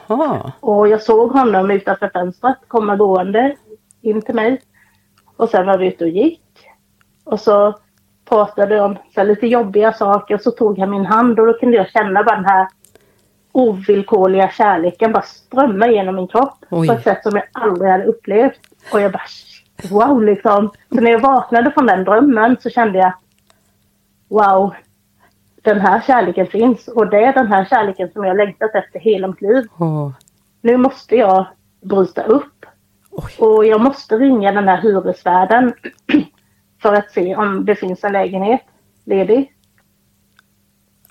Jaha. 0.08 0.52
Och 0.60 0.88
jag 0.88 1.02
såg 1.02 1.32
honom 1.32 1.72
utanför 1.72 2.10
fönstret 2.14 2.58
komma 2.68 2.96
gående 2.96 3.56
in 4.02 4.22
till 4.22 4.36
mig. 4.36 4.62
Och 5.38 5.50
sen 5.50 5.66
var 5.66 5.78
vi 5.78 5.88
ute 5.88 6.04
och 6.04 6.10
gick. 6.10 6.42
Och 7.24 7.40
så 7.40 7.80
pratade 8.30 8.82
om 8.82 8.98
så 9.16 9.24
lite 9.24 9.48
jobbiga 9.48 9.94
saker 9.94 10.36
och 10.36 10.42
så 10.42 10.52
tog 10.52 10.80
han 10.80 10.90
min 10.90 11.06
hand 11.06 11.40
och 11.40 11.48
då 11.48 11.54
kunde 11.54 11.78
jag 11.78 11.90
känna 11.90 12.24
bara 12.24 12.36
den 12.36 12.46
här 12.46 12.68
ovillkorliga 13.52 14.50
kärleken 14.50 15.12
bara 15.12 15.24
strömma 15.24 15.88
genom 15.88 16.16
min 16.16 16.28
kropp 16.28 16.66
Oj. 16.70 16.88
på 16.88 16.94
ett 16.94 17.04
sätt 17.04 17.24
som 17.24 17.36
jag 17.36 17.44
aldrig 17.52 17.92
hade 17.92 18.06
upplevt. 18.06 18.60
Och 18.94 19.02
jag 19.02 19.12
bara 19.12 19.24
wow 19.90 20.24
liksom. 20.24 20.72
Så 20.90 21.02
när 21.02 21.12
jag 21.12 21.20
vaknade 21.20 21.72
från 21.72 21.86
den 21.86 22.04
drömmen 22.04 22.58
så 22.60 22.70
kände 22.70 23.00
jag 23.00 23.14
wow, 24.30 24.74
den 25.62 25.80
här 25.80 26.02
kärleken 26.02 26.48
finns 26.48 26.88
och 26.88 27.10
det 27.10 27.24
är 27.24 27.34
den 27.34 27.48
här 27.48 27.66
kärleken 27.66 28.12
som 28.12 28.24
jag 28.24 28.38
längtat 28.38 28.76
efter 28.76 29.00
hela 29.00 29.28
mitt 29.28 29.42
liv. 29.42 29.64
Åh. 29.80 30.12
Nu 30.62 30.78
måste 30.78 31.16
jag 31.16 31.46
bryta 31.82 32.24
upp. 32.24 32.66
Oj. 33.12 33.32
Och 33.40 33.66
jag 33.66 33.82
måste 33.82 34.18
ringa 34.18 34.52
den 34.52 34.68
här 34.68 34.82
hyresvärden 34.82 35.74
för 36.82 36.94
att 36.94 37.12
se 37.12 37.36
om 37.36 37.66
det 37.66 37.76
finns 37.76 38.04
en 38.04 38.14
lägenhet 38.14 38.62
ledig. 39.06 39.54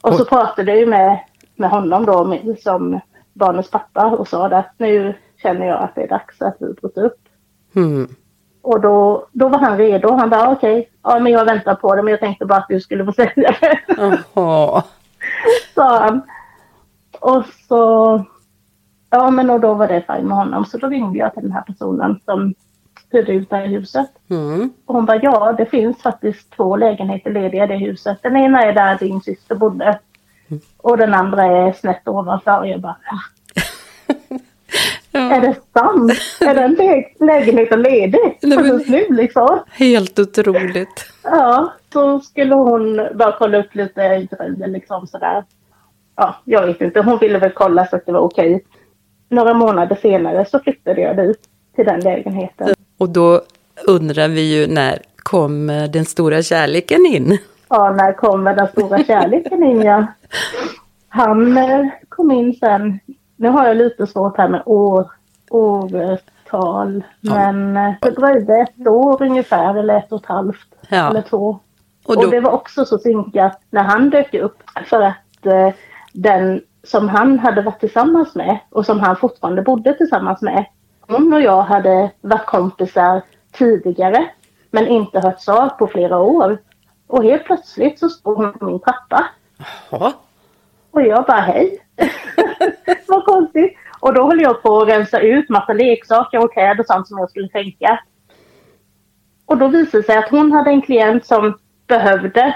Och 0.03 0.15
så 0.15 0.23
Oj. 0.23 0.29
pratade 0.29 0.75
jag 0.75 0.89
med, 0.89 1.21
med 1.57 1.71
honom 1.71 2.07
då 2.07 2.25
med, 2.25 2.59
som 2.59 3.01
barnens 3.33 3.71
pappa 3.71 4.07
och 4.07 4.29
sa 4.29 4.47
att 4.47 4.75
nu 4.79 5.15
känner 5.43 5.67
jag 5.67 5.83
att 5.83 5.95
det 5.95 6.03
är 6.03 6.09
dags 6.09 6.43
att 6.43 6.57
vi 6.61 6.73
bryter 6.73 7.05
upp. 7.05 7.21
Mm. 7.75 8.09
Och 8.63 8.81
då, 8.81 9.27
då 9.33 9.49
var 9.49 9.59
han 9.59 9.79
redo. 9.79 10.13
Han 10.13 10.31
bara 10.31 10.51
okej, 10.51 10.91
ja 11.03 11.19
men 11.19 11.33
jag 11.33 11.45
väntar 11.45 11.75
på 11.75 11.95
det 11.95 12.03
men 12.03 12.11
jag 12.11 12.21
tänkte 12.21 12.47
bara 12.47 12.59
att 12.59 12.69
du 12.69 12.81
skulle 12.81 13.05
få 13.05 13.13
säga 13.13 13.33
det. 13.35 13.79
Jaha. 14.35 14.83
sa 15.75 15.99
han. 15.99 16.23
Och 17.21 17.45
så, 17.69 18.25
ja 19.11 19.31
men 19.31 19.51
och 19.51 19.61
då 19.61 19.75
var 19.75 19.89
det 19.89 20.05
fint 20.07 20.29
med 20.29 20.37
honom. 20.37 20.65
Så 20.65 20.79
då 20.79 20.89
ringde 20.89 21.19
jag 21.19 21.35
till 21.35 21.43
den 21.43 21.53
här 21.53 21.63
personen 21.63 22.21
som 22.25 22.55
hyrde 23.13 23.33
ut 23.33 23.51
det 23.51 23.57
här 23.57 23.67
huset. 23.67 24.11
Mm. 24.31 24.73
Och 24.87 24.95
hon 24.95 25.07
bara, 25.07 25.23
ja 25.23 25.53
det 25.53 25.67
finns 25.67 26.03
faktiskt 26.03 26.51
två 26.51 26.77
lägenheter 26.77 27.31
lediga 27.31 27.65
i 27.65 27.67
det 27.67 27.77
huset. 27.77 28.19
Den 28.23 28.37
ena 28.37 28.63
är 28.63 28.73
där 28.73 28.99
din 28.99 29.21
syster 29.21 29.55
bodde. 29.55 29.99
Och 30.77 30.97
den 30.97 31.15
andra 31.15 31.45
är 31.45 31.73
snett 31.73 32.09
ovanför. 32.09 32.59
Och 32.59 32.69
jag 32.69 32.81
bara, 32.81 32.97
"Va? 35.13 35.21
är 35.21 35.41
det 35.41 35.55
sant? 35.79 36.13
är 36.41 36.55
den 36.55 36.75
lä- 36.79 37.27
lägenheten 37.27 37.83
ledig? 37.83 38.39
Nej, 38.43 38.59
men- 38.59 38.71
Precis 38.71 38.89
nu 38.89 39.07
liksom. 39.11 39.59
Helt 39.71 40.19
otroligt. 40.19 41.07
Ja, 41.23 41.73
så 41.93 42.21
skulle 42.21 42.55
hon 42.55 42.97
bara 43.15 43.33
kolla 43.39 43.59
upp 43.59 43.75
lite 43.75 44.01
grejer 44.09 44.69
liksom 44.69 45.07
sådär. 45.07 45.45
Ja, 46.17 46.37
jag 46.45 46.67
vet 46.67 46.81
inte. 46.81 47.01
Hon 47.01 47.19
ville 47.19 47.39
väl 47.39 47.51
kolla 47.51 47.87
så 47.87 47.97
att 47.97 48.07
det 48.07 48.13
var 48.13 48.21
okej. 48.21 48.65
Några 49.29 49.55
månader 49.55 49.97
senare 50.03 50.45
så 50.45 50.59
flyttade 50.59 51.01
jag 51.01 51.17
dit 51.17 51.39
till 51.77 51.85
den 51.85 52.01
lägenheten. 52.01 52.75
Och 52.99 53.09
då 53.09 53.41
undrar 53.87 54.29
vi 54.29 54.41
ju 54.41 54.67
när 54.67 54.99
kommer 55.17 55.89
den 55.89 56.05
stora 56.05 56.43
kärleken 56.43 57.07
in? 57.07 57.39
Ja, 57.69 57.91
när 57.93 58.13
kommer 58.13 58.55
den 58.55 58.69
stora 58.69 59.05
kärleken 59.05 59.63
in 59.63 59.83
ja. 59.83 60.07
Han 61.09 61.57
eh, 61.57 61.87
kom 62.09 62.31
in 62.31 62.55
sen. 62.55 63.01
Nu 63.41 63.49
har 63.49 63.67
jag 63.67 63.77
lite 63.77 64.07
svårt 64.07 64.37
här 64.39 64.49
med 64.49 64.63
år, 64.67 65.11
årtal. 65.51 67.05
Men 67.21 67.77
eh, 67.77 67.93
det 68.01 68.11
dröjde 68.11 68.57
ett 68.61 68.87
år 68.87 69.23
ungefär 69.23 69.75
eller 69.75 69.97
ett 69.97 70.13
och 70.13 70.21
ett 70.21 70.27
halvt. 70.27 70.67
Ja. 70.89 71.11
Eller 71.11 71.23
två. 71.23 71.59
Och 72.05 72.17
Och, 72.17 72.23
då- 72.23 72.31
det 72.31 72.41
var 72.41 72.51
också 72.53 72.85
så 72.85 72.99
synkat 72.99 73.61
när 73.71 73.83
han 73.83 74.11
dök 74.11 74.35
upp. 74.35 74.63
För 74.87 75.01
att 75.03 75.47
eh, 75.47 75.69
den 76.13 76.61
som 76.85 77.09
han 77.09 77.39
hade 77.39 77.63
varit 77.63 77.81
tillsammans 77.81 78.35
med 78.35 78.59
och 78.71 78.87
som 78.87 79.01
han 79.01 79.17
fortfarande 79.17 79.63
bodde 79.63 79.95
tillsammans 79.95 80.43
med. 80.43 80.65
Hon 81.01 81.33
och 81.33 81.41
jag 81.41 81.63
hade 81.63 82.11
varit 82.21 82.47
kompisar 82.47 83.23
tidigare 83.53 84.31
men 84.71 84.87
inte 84.87 85.21
hörts 85.21 85.49
av 85.49 85.69
på 85.69 85.87
flera 85.87 86.19
år. 86.19 86.59
Och 87.07 87.25
helt 87.25 87.45
plötsligt 87.45 87.99
så 87.99 88.09
stod 88.09 88.37
hon 88.37 88.53
på 88.53 88.65
min 88.65 88.81
trappa. 88.81 89.25
Ja. 89.91 90.13
Och 90.91 91.03
jag 91.03 91.25
bara 91.27 91.41
hej. 91.41 91.79
Vad 93.09 93.25
konstigt. 93.25 93.77
Och 94.01 94.15
då 94.15 94.27
höll 94.27 94.41
jag 94.41 94.63
på 94.63 94.79
att 94.83 94.89
rensa 94.89 95.21
ut 95.21 95.49
massa 95.49 95.73
leksaker 95.73 96.45
och 96.45 96.53
kläder 96.53 96.81
och 96.81 96.87
sånt 96.87 97.09
som 97.09 97.19
jag 97.19 97.31
skulle 97.31 97.49
tänka. 97.49 98.01
Och 99.47 99.59
då 99.59 99.69
visade 99.69 99.99
det 99.99 100.07
sig 100.07 100.17
att 100.17 100.31
hon 100.31 100.53
hade 100.53 100.71
en 100.71 100.83
klient 100.83 101.27
som 101.27 101.59
behövde 101.87 102.55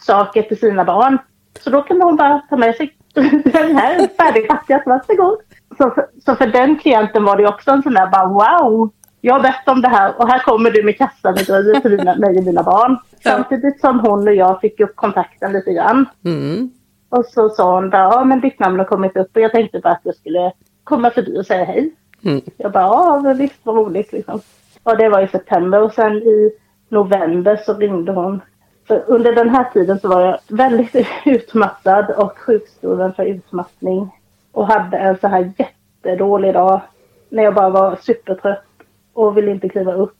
saker 0.00 0.42
till 0.42 0.58
sina 0.58 0.84
barn. 0.84 1.18
Så 1.60 1.70
då 1.70 1.82
kunde 1.82 2.04
hon 2.04 2.16
bara 2.16 2.38
ta 2.50 2.56
med 2.56 2.74
sig 2.74 2.96
den 3.44 3.76
här 3.76 4.08
färdigpackat, 4.16 4.82
varsågod. 4.86 5.38
Så, 5.78 5.90
för- 5.90 6.06
så 6.24 6.34
för 6.34 6.46
den 6.46 6.76
klienten 6.78 7.24
var 7.24 7.36
det 7.36 7.48
också 7.48 7.70
en 7.70 7.82
sån 7.82 7.94
där 7.94 8.06
bara 8.06 8.26
wow, 8.26 8.90
jag 9.20 9.34
har 9.34 9.40
bett 9.40 9.68
om 9.68 9.80
det 9.82 9.88
här 9.88 10.14
och 10.20 10.28
här 10.28 10.38
kommer 10.38 10.70
du 10.70 10.82
med 10.82 10.98
kassan 10.98 11.34
med 11.34 11.46
grejer 11.46 11.80
till 11.80 11.90
dina, 11.96 12.14
mig 12.14 12.38
och 12.38 12.44
mina 12.44 12.62
barn. 12.62 12.98
Samtidigt 13.22 13.80
som 13.80 14.00
hon 14.00 14.28
och 14.28 14.34
jag 14.34 14.60
fick 14.60 14.80
upp 14.80 14.96
kontakten 14.96 15.52
lite 15.52 15.72
grann. 15.72 16.06
Mm. 16.24 16.70
Och 17.08 17.24
så 17.26 17.48
sa 17.48 17.74
hon 17.74 17.90
bara, 17.90 18.02
ja 18.02 18.24
men 18.24 18.40
ditt 18.40 18.58
namn 18.58 18.78
har 18.78 18.86
kommit 18.86 19.16
upp 19.16 19.36
och 19.36 19.42
jag 19.42 19.52
tänkte 19.52 19.80
bara 19.80 19.92
att 19.92 20.00
jag 20.02 20.14
skulle 20.14 20.52
komma 20.84 21.10
förbi 21.10 21.38
och 21.38 21.46
säga 21.46 21.64
hej. 21.64 21.92
Mm. 22.24 22.40
Jag 22.56 22.72
bara, 22.72 22.84
ja 23.24 23.34
visst 23.38 23.60
vad 23.62 23.76
roligt 23.76 24.12
liksom. 24.12 24.40
Och 24.82 24.96
det 24.96 25.08
var 25.08 25.20
i 25.20 25.28
september 25.28 25.82
och 25.82 25.92
sen 25.92 26.12
i 26.12 26.50
november 26.88 27.56
så 27.66 27.74
ringde 27.74 28.12
hon. 28.12 28.40
För 28.86 29.04
under 29.06 29.32
den 29.32 29.48
här 29.48 29.70
tiden 29.72 29.98
så 29.98 30.08
var 30.08 30.20
jag 30.20 30.38
väldigt 30.48 31.06
utmattad 31.24 32.10
och 32.10 32.38
sjukskriven 32.38 33.14
för 33.14 33.24
utmattning. 33.24 34.20
Och 34.52 34.66
hade 34.66 34.96
en 34.96 35.18
så 35.18 35.28
här 35.28 35.52
jättedålig 35.58 36.54
dag. 36.54 36.80
När 37.28 37.42
jag 37.42 37.54
bara 37.54 37.70
var 37.70 37.96
supertrött 37.96 38.64
och 39.12 39.36
ville 39.36 39.50
inte 39.50 39.68
kliva 39.68 39.92
upp. 39.92 40.16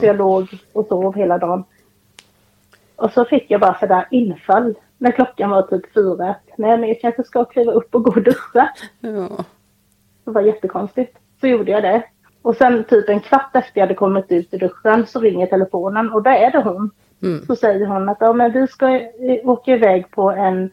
Så 0.00 0.06
jag 0.06 0.16
låg 0.16 0.48
och 0.72 0.86
sov 0.86 1.14
hela 1.16 1.38
dagen. 1.38 1.64
Och 2.96 3.10
så 3.10 3.24
fick 3.24 3.50
jag 3.50 3.60
bara 3.60 3.78
sådär 3.78 4.06
infall 4.10 4.74
när 5.02 5.10
klockan 5.10 5.50
var 5.50 5.62
typ 5.62 5.94
fyra. 5.94 6.34
Nej 6.56 6.78
men 6.78 6.88
jag 6.88 7.00
kanske 7.00 7.24
ska 7.24 7.44
kliva 7.44 7.72
upp 7.72 7.94
och 7.94 8.04
gå 8.04 8.10
och 8.10 8.22
duscha. 8.22 8.68
Ja. 9.00 9.44
Det 10.24 10.30
var 10.30 10.42
jättekonstigt. 10.42 11.18
Så 11.40 11.46
gjorde 11.46 11.70
jag 11.70 11.82
det. 11.82 12.02
Och 12.42 12.56
sen 12.56 12.84
typ 12.84 13.08
en 13.08 13.20
kvart 13.20 13.56
efter 13.56 13.80
jag 13.80 13.86
hade 13.86 13.94
kommit 13.94 14.32
ut 14.32 14.54
i 14.54 14.56
duschen 14.56 15.06
så 15.06 15.20
ringer 15.20 15.46
telefonen 15.46 16.12
och 16.12 16.22
där 16.22 16.32
är 16.32 16.50
det 16.50 16.62
hon. 16.62 16.90
Så 17.46 17.56
säger 17.56 17.86
hon 17.86 18.08
att 18.08 18.16
ja, 18.20 18.32
men 18.32 18.52
vi 18.52 18.66
ska 18.66 18.88
eh, 18.90 19.48
åka 19.48 19.74
iväg 19.74 20.10
på 20.10 20.30
en, 20.30 20.70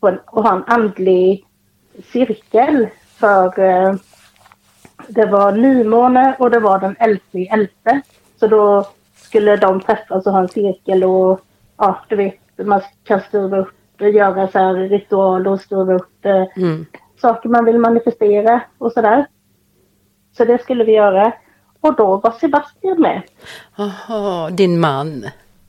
på 0.00 0.08
en 0.08 0.18
och 0.26 0.42
ha 0.42 0.56
en 0.56 0.64
andlig 0.66 1.46
cirkel 2.04 2.88
för 3.16 3.58
eh, 3.58 3.94
det 5.08 5.26
var 5.26 5.52
nymåne 5.52 6.36
och 6.38 6.50
det 6.50 6.60
var 6.60 6.78
den 6.78 6.96
11 6.98 7.20
i 7.30 7.46
elfte. 7.46 8.00
Så 8.40 8.46
då 8.46 8.86
skulle 9.14 9.56
de 9.56 9.80
träffas 9.80 10.26
och 10.26 10.32
ha 10.32 10.40
en 10.40 10.48
cirkel 10.48 11.04
och 11.04 11.40
ja, 11.76 12.00
du 12.08 12.16
vet, 12.16 12.40
man 12.64 12.80
kan 13.04 13.20
skriva 13.20 13.58
upp, 13.58 13.70
göra 13.98 14.48
så 14.48 14.58
här 14.58 14.74
ritualer 14.74 15.50
och 15.50 15.60
skriva 15.60 15.94
upp 15.94 16.24
Mm. 16.56 16.86
saker 17.20 17.48
man 17.48 17.64
vill 17.64 17.78
manifestera 17.78 18.60
och 18.78 18.92
sådär. 18.92 19.26
Så 20.36 20.44
det 20.44 20.62
skulle 20.62 20.84
vi 20.84 20.92
göra. 20.92 21.32
Och 21.80 21.96
då 21.96 22.16
var 22.16 22.30
Sebastian 22.30 23.00
med. 23.00 23.22
Aha, 23.78 24.50
din 24.50 24.80
man. 24.80 25.08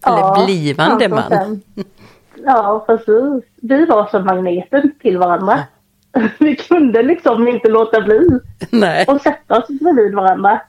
Eller 0.06 0.18
Ja, 0.18 0.44
blivande 0.46 1.10
man. 1.10 1.24
sen- 1.30 1.62
Ja, 2.46 2.84
precis. 2.88 3.44
Vi 3.62 3.86
var 3.86 4.06
som 4.08 4.26
magneten 4.26 4.92
till 5.02 5.18
varandra. 5.18 5.60
Vi 6.40 6.56
kunde 6.56 7.04
liksom 7.04 7.48
inte 7.48 7.70
låta 7.70 8.02
bli 8.02 8.28
Nej. 8.72 9.06
och 9.08 9.22
sätta 9.22 9.58
oss 9.60 9.68
bredvid 9.68 10.16
varandra. 10.16 10.62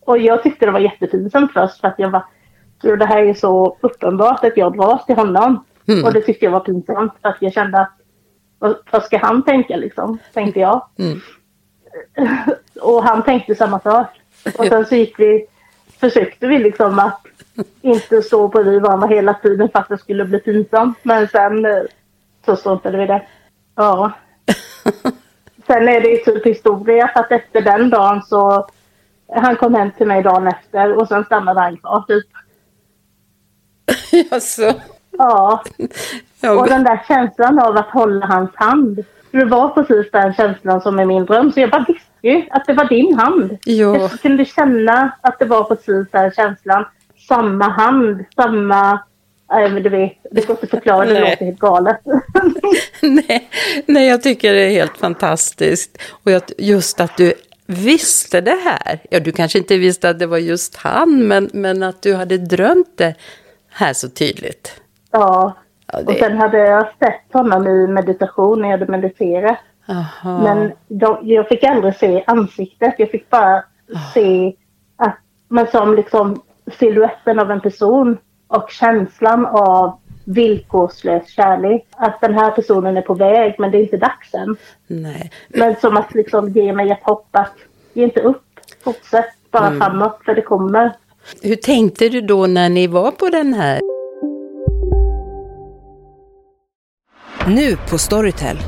Och 0.00 0.18
jag 0.18 0.42
tyckte 0.42 0.66
det 0.66 0.72
var 0.72 0.80
jättepinsamt 0.80 1.52
först 1.52 1.80
för 1.80 1.88
att 1.88 1.98
jag 1.98 2.10
var 2.10 2.24
Gud, 2.82 2.98
det 2.98 3.06
här 3.06 3.24
är 3.24 3.34
så 3.34 3.76
uppenbart 3.80 4.44
att 4.44 4.56
jag 4.56 4.76
dras 4.76 5.06
till 5.06 5.16
honom. 5.16 5.64
Mm. 5.88 6.04
Och 6.04 6.12
det 6.12 6.20
tyckte 6.20 6.44
jag 6.44 6.52
var 6.52 6.60
pinsamt 6.60 7.12
för 7.22 7.28
att 7.28 7.36
jag 7.40 7.52
kände 7.52 7.80
att 7.80 7.92
vad, 8.58 8.76
vad 8.90 9.04
ska 9.04 9.18
han 9.18 9.42
tänka 9.42 9.76
liksom, 9.76 10.18
tänkte 10.32 10.60
jag. 10.60 10.88
Mm. 10.98 11.20
och 12.80 13.02
han 13.02 13.22
tänkte 13.22 13.54
samma 13.54 13.80
sak. 13.80 14.06
Och 14.58 14.66
sen 14.66 14.86
så 14.86 14.94
gick 14.94 15.18
vi, 15.18 15.46
försökte 16.00 16.46
vi 16.46 16.58
liksom 16.58 16.98
att 16.98 17.20
inte 17.80 18.22
stå 18.22 18.48
bredvid 18.48 18.82
varandra 18.82 19.06
hela 19.06 19.34
tiden 19.34 19.68
för 19.68 19.78
att 19.78 19.88
det 19.88 19.98
skulle 19.98 20.24
bli 20.24 20.38
pinsamt. 20.38 20.98
Men 21.02 21.28
sen 21.28 21.64
eh, 21.64 21.82
så 22.46 22.56
struntade 22.56 22.98
vi 22.98 23.06
det. 23.06 23.22
Ja. 23.74 24.12
Sen 25.66 25.88
är 25.88 26.00
det 26.00 26.08
ju 26.08 26.16
typ 26.16 26.46
historia 26.46 27.08
för 27.08 27.20
att 27.20 27.32
efter 27.32 27.60
den 27.60 27.90
dagen 27.90 28.22
så 28.22 28.68
han 29.28 29.56
kom 29.56 29.74
hem 29.74 29.90
till 29.90 30.06
mig 30.06 30.22
dagen 30.22 30.46
efter 30.46 30.92
och 30.92 31.08
sen 31.08 31.24
stannade 31.24 31.60
han 31.60 31.76
kvar 31.76 32.04
typ. 32.08 32.26
Alltså. 34.30 34.74
Ja, 35.18 35.62
Ja, 36.40 36.60
och 36.60 36.68
den 36.68 36.84
där 36.84 37.02
känslan 37.08 37.58
av 37.58 37.76
att 37.76 37.90
hålla 37.90 38.26
hans 38.26 38.50
hand. 38.54 39.04
Det 39.30 39.44
var 39.44 39.68
precis 39.68 40.10
den 40.12 40.34
känslan 40.34 40.80
som 40.80 40.98
är 40.98 41.04
min 41.04 41.24
dröm. 41.24 41.52
Så 41.52 41.60
jag 41.60 41.70
bara 41.70 41.84
visste 41.88 42.10
ju 42.22 42.46
att 42.50 42.66
det 42.66 42.72
var 42.72 42.84
din 42.84 43.14
hand. 43.14 43.58
Ja. 43.64 43.96
Jag 43.96 44.10
kunde 44.10 44.44
känna 44.44 45.12
att 45.20 45.38
det 45.38 45.44
var 45.44 45.64
precis 45.64 46.06
den 46.12 46.30
känslan. 46.32 46.84
Samma 47.28 47.68
hand, 47.68 48.24
samma... 48.34 49.00
Nej, 49.50 49.70
men 49.70 49.82
du 49.82 49.88
vet, 49.88 50.12
det 50.30 50.46
går 50.46 50.50
inte 50.56 50.64
att 50.64 50.70
förklara, 50.70 51.04
det 51.06 51.20
låter 51.20 51.44
helt 51.44 51.58
galet. 51.58 52.00
nej, 53.02 53.50
nej, 53.86 54.08
jag 54.08 54.22
tycker 54.22 54.54
det 54.54 54.60
är 54.60 54.70
helt 54.70 54.96
fantastiskt. 54.96 55.98
Och 56.24 56.30
jag, 56.30 56.42
just 56.58 57.00
att 57.00 57.16
du 57.16 57.34
visste 57.66 58.40
det 58.40 58.58
här. 58.64 59.00
Ja, 59.10 59.20
du 59.20 59.32
kanske 59.32 59.58
inte 59.58 59.78
visste 59.78 60.10
att 60.10 60.18
det 60.18 60.26
var 60.26 60.38
just 60.38 60.76
han, 60.76 61.28
men, 61.28 61.50
men 61.52 61.82
att 61.82 62.02
du 62.02 62.14
hade 62.14 62.38
drömt 62.38 62.92
det 62.96 63.14
här 63.76 63.92
så 63.92 64.08
tydligt. 64.08 64.80
ja. 65.10 65.52
Ja, 65.92 65.98
det- 66.02 66.12
Och 66.12 66.18
sen 66.18 66.38
hade 66.38 66.58
jag 66.58 66.86
sett 66.98 67.32
honom 67.32 67.66
i 67.66 67.86
meditation 67.86 68.60
när 68.62 68.70
jag 68.70 68.78
hade 68.78 68.92
mediterat. 68.92 69.58
Aha. 69.88 70.38
Men 70.42 70.72
de, 70.88 71.18
jag 71.22 71.48
fick 71.48 71.64
aldrig 71.64 71.96
se 71.96 72.24
ansiktet. 72.26 72.94
Jag 72.98 73.10
fick 73.10 73.30
bara 73.30 73.62
se 74.14 74.54
att, 74.96 75.16
men 75.48 75.66
som 75.66 75.94
liksom 75.94 76.42
siluetten 76.78 77.38
av 77.38 77.50
en 77.50 77.60
person 77.60 78.18
och 78.48 78.70
känslan 78.70 79.46
av 79.46 79.98
villkorslös 80.24 81.28
kärlek. 81.28 81.86
Att 81.90 82.20
den 82.20 82.34
här 82.34 82.50
personen 82.50 82.96
är 82.96 83.02
på 83.02 83.14
väg 83.14 83.54
men 83.58 83.70
det 83.70 83.78
är 83.78 83.82
inte 83.82 83.96
dags 83.96 84.34
än. 84.34 84.56
Nej. 84.86 85.30
Men 85.48 85.76
som 85.76 85.96
att 85.96 86.14
liksom 86.14 86.48
ge 86.48 86.72
mig 86.72 86.90
ett 86.90 87.02
hopp 87.02 87.28
att 87.30 87.52
ge 87.92 88.04
inte 88.04 88.20
upp. 88.20 88.42
Fortsätt 88.84 89.26
bara 89.50 89.70
framåt 89.72 90.18
för 90.24 90.34
det 90.34 90.42
kommer. 90.42 90.92
Hur 91.42 91.56
tänkte 91.56 92.08
du 92.08 92.20
då 92.20 92.46
när 92.46 92.68
ni 92.68 92.86
var 92.86 93.10
på 93.10 93.28
den 93.28 93.54
här? 93.54 93.80
Nu 97.48 97.76
på 97.90 97.98
Storytel. 97.98 98.58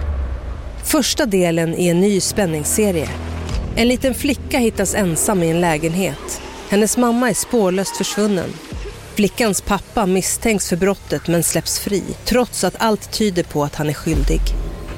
Första 0.84 1.26
delen 1.26 1.74
i 1.74 1.88
en 1.88 2.00
ny 2.00 2.20
spänningsserie. 2.20 3.08
En 3.76 3.88
liten 3.88 4.14
flicka 4.14 4.58
hittas 4.58 4.94
ensam 4.94 5.42
i 5.42 5.50
en 5.50 5.60
lägenhet. 5.60 6.40
Hennes 6.68 6.96
mamma 6.96 7.30
är 7.30 7.34
spårlöst 7.34 7.96
försvunnen. 7.96 8.50
Flickans 9.14 9.60
pappa 9.60 10.06
misstänks 10.06 10.68
för 10.68 10.76
brottet 10.76 11.28
men 11.28 11.42
släpps 11.42 11.80
fri 11.80 12.02
trots 12.24 12.64
att 12.64 12.76
allt 12.78 13.12
tyder 13.12 13.42
på 13.42 13.64
att 13.64 13.74
han 13.74 13.88
är 13.88 13.94
skyldig. 13.94 14.40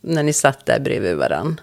när 0.00 0.22
ni 0.22 0.32
satt 0.32 0.66
där 0.66 0.80
bredvid 0.80 1.16
varann. 1.16 1.60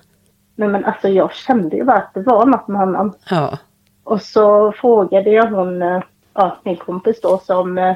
Nej 0.56 0.70
men 0.70 0.86
alltså 0.86 1.08
jag 1.08 1.34
kände 1.34 1.76
ju 1.76 1.84
bara 1.84 1.98
att 1.98 2.14
det 2.14 2.22
var 2.22 2.46
något 2.46 2.68
med 2.68 2.80
honom. 2.80 3.14
Ja. 3.30 3.58
Och 4.04 4.22
så 4.22 4.72
frågade 4.72 5.30
jag 5.30 5.52
hon, 5.52 5.82
eh, 5.82 6.04
ja, 6.34 6.58
min 6.64 6.78
kompis 6.78 7.22
då 7.22 7.38
som, 7.38 7.78
eh, 7.78 7.96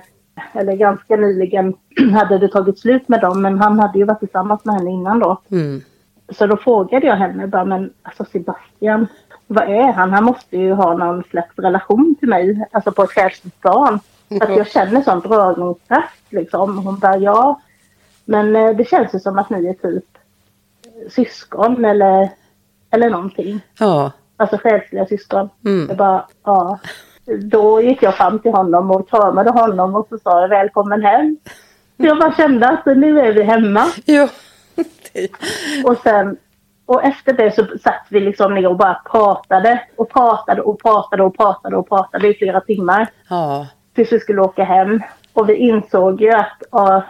eller 0.53 0.73
ganska 0.73 1.15
nyligen 1.15 1.73
hade 2.13 2.37
det 2.37 2.47
tagit 2.47 2.79
slut 2.79 3.07
med 3.07 3.21
dem, 3.21 3.41
men 3.41 3.61
han 3.61 3.79
hade 3.79 3.99
ju 3.99 4.05
varit 4.05 4.19
tillsammans 4.19 4.65
med 4.65 4.75
henne 4.75 4.91
innan 4.91 5.19
då. 5.19 5.41
Mm. 5.51 5.81
Så 6.29 6.47
då 6.47 6.57
frågade 6.57 7.07
jag 7.07 7.15
henne 7.15 7.47
bara, 7.47 7.65
men 7.65 7.93
alltså 8.03 8.25
Sebastian, 8.25 9.07
vad 9.47 9.63
är 9.63 9.93
han? 9.93 10.13
Han 10.13 10.23
måste 10.23 10.57
ju 10.57 10.73
ha 10.73 10.97
någon 10.97 11.23
slags 11.23 11.59
relation 11.59 12.15
till 12.19 12.29
mig, 12.29 12.67
alltså 12.71 12.91
på 12.91 13.03
ett 13.03 13.09
själsligt 13.09 13.61
plan. 13.61 13.99
För 14.29 14.43
att 14.43 14.57
jag 14.57 14.67
känner 14.67 15.01
sån 15.01 15.19
dragningskraft 15.19 16.23
liksom. 16.29 16.77
Hon 16.77 16.99
bara, 16.99 17.17
ja. 17.17 17.61
Men 18.25 18.55
eh, 18.55 18.75
det 18.75 18.87
känns 18.87 19.15
ju 19.15 19.19
som 19.19 19.39
att 19.39 19.49
ni 19.49 19.67
är 19.67 19.73
typ 19.73 20.05
syskon 21.09 21.85
eller, 21.85 22.29
eller 22.91 23.09
någonting. 23.09 23.61
Ja. 23.79 24.11
Alltså 24.37 24.57
själsliga 24.57 25.05
syskon. 25.05 25.49
Mm. 25.65 25.87
Jag 25.87 25.97
bara, 25.97 26.27
ja. 26.43 26.79
Då 27.41 27.81
gick 27.81 28.03
jag 28.03 28.15
fram 28.15 28.39
till 28.39 28.51
honom 28.51 28.91
och 28.91 29.09
kramade 29.09 29.49
honom 29.49 29.95
och 29.95 30.07
så 30.09 30.17
sa 30.17 30.41
jag 30.41 30.49
välkommen 30.49 31.03
hem. 31.03 31.37
Så 31.97 32.05
jag 32.05 32.19
bara 32.19 32.35
kände 32.35 32.69
att 32.69 32.85
nu 32.85 33.19
är 33.19 33.33
vi 33.33 33.43
hemma. 33.43 33.85
Ja. 34.05 34.29
Och 35.85 35.97
sen 35.97 36.37
och 36.89 37.03
efter 37.03 37.33
det 37.33 37.55
så 37.55 37.65
satt 37.83 38.05
vi 38.09 38.19
liksom 38.19 38.53
ner 38.53 38.67
och 38.67 38.77
bara 38.77 39.01
pratade 39.11 39.81
och 39.95 40.09
pratade 40.09 40.61
och 40.61 40.81
pratade 40.81 41.23
och 41.23 41.37
pratade 41.37 41.77
och 41.77 41.89
pratade 41.89 42.27
i 42.27 42.33
flera 42.33 42.61
timmar. 42.61 43.07
Ja. 43.29 43.67
Tills 43.95 44.11
vi 44.11 44.19
skulle 44.19 44.41
åka 44.41 44.63
hem. 44.63 45.01
Och 45.33 45.49
vi 45.49 45.55
insåg 45.55 46.21
ju 46.21 46.31
att, 46.31 46.63
ja, 46.71 47.03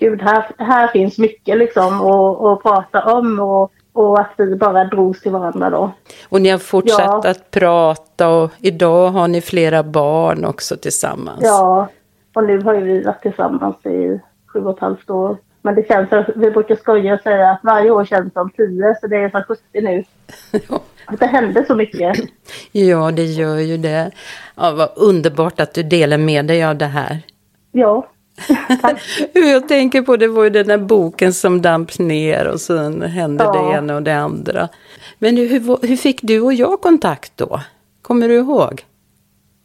gud, 0.00 0.22
här, 0.22 0.44
här 0.58 0.88
finns 0.88 1.18
mycket 1.18 1.58
liksom 1.58 2.00
att, 2.00 2.40
att 2.40 2.62
prata 2.62 3.14
om. 3.14 3.40
Och, 3.40 3.72
och 3.92 4.20
att 4.20 4.32
vi 4.36 4.56
bara 4.56 4.84
drogs 4.84 5.20
till 5.22 5.32
varandra 5.32 5.70
då. 5.70 5.92
Och 6.28 6.40
ni 6.40 6.48
har 6.48 6.58
fortsatt 6.58 7.20
Ja. 7.24 7.30
att 7.30 7.50
prata 7.50 8.28
och 8.28 8.50
idag 8.58 9.08
har 9.10 9.28
ni 9.28 9.40
flera 9.40 9.82
barn 9.82 10.44
också 10.44 10.76
tillsammans. 10.76 11.40
Ja, 11.42 11.88
och 12.34 12.44
nu 12.44 12.60
har 12.62 12.74
ju 12.74 12.80
vi 12.80 13.02
varit 13.02 13.22
tillsammans 13.22 13.86
i 13.86 14.20
sju 14.52 14.60
och 14.64 14.74
ett 14.74 14.80
halvt 14.80 15.10
år. 15.10 15.36
Men 15.62 15.74
det 15.74 15.88
känns, 15.88 16.08
vi 16.36 16.50
brukar 16.50 16.76
skoja 16.76 17.14
och 17.14 17.20
säga 17.20 17.50
att 17.50 17.60
varje 17.62 17.90
år 17.90 18.04
känns 18.04 18.32
som 18.32 18.50
tio, 18.50 18.94
så 19.00 19.06
det 19.06 19.16
är 19.16 19.30
som 19.30 19.42
70 19.42 19.62
nu. 19.80 20.04
Att 21.06 21.20
det 21.20 21.26
hände 21.26 21.64
så 21.66 21.74
mycket. 21.74 22.16
Ja, 22.72 23.10
det 23.10 23.24
gör 23.24 23.56
ju 23.58 23.76
det. 23.76 24.10
Ja, 24.56 24.70
vad 24.76 24.88
underbart 24.96 25.60
att 25.60 25.74
du 25.74 25.82
delar 25.82 26.18
med 26.18 26.46
dig 26.46 26.64
av 26.64 26.76
det 26.76 26.86
här. 26.86 27.18
Ja, 27.72 28.06
Hur 29.34 29.44
jag 29.52 29.68
tänker 29.68 30.02
på 30.02 30.16
det 30.16 30.28
var 30.28 30.44
ju 30.44 30.50
den 30.50 30.66
där 30.66 30.78
boken 30.78 31.32
som 31.32 31.62
damp 31.62 31.98
ner 31.98 32.48
och 32.48 32.60
sen 32.60 33.02
hände 33.02 33.44
Ja. 33.44 33.52
det 33.52 33.76
ena 33.76 33.96
och 33.96 34.02
det 34.02 34.16
andra. 34.16 34.68
Men 35.18 35.36
hur, 35.36 35.86
hur, 35.86 35.96
fick 35.96 36.22
du 36.22 36.40
och 36.40 36.54
jag 36.54 36.80
kontakt 36.80 37.36
då? 37.36 37.60
Kommer 38.02 38.28
du 38.28 38.34
ihåg? 38.34 38.84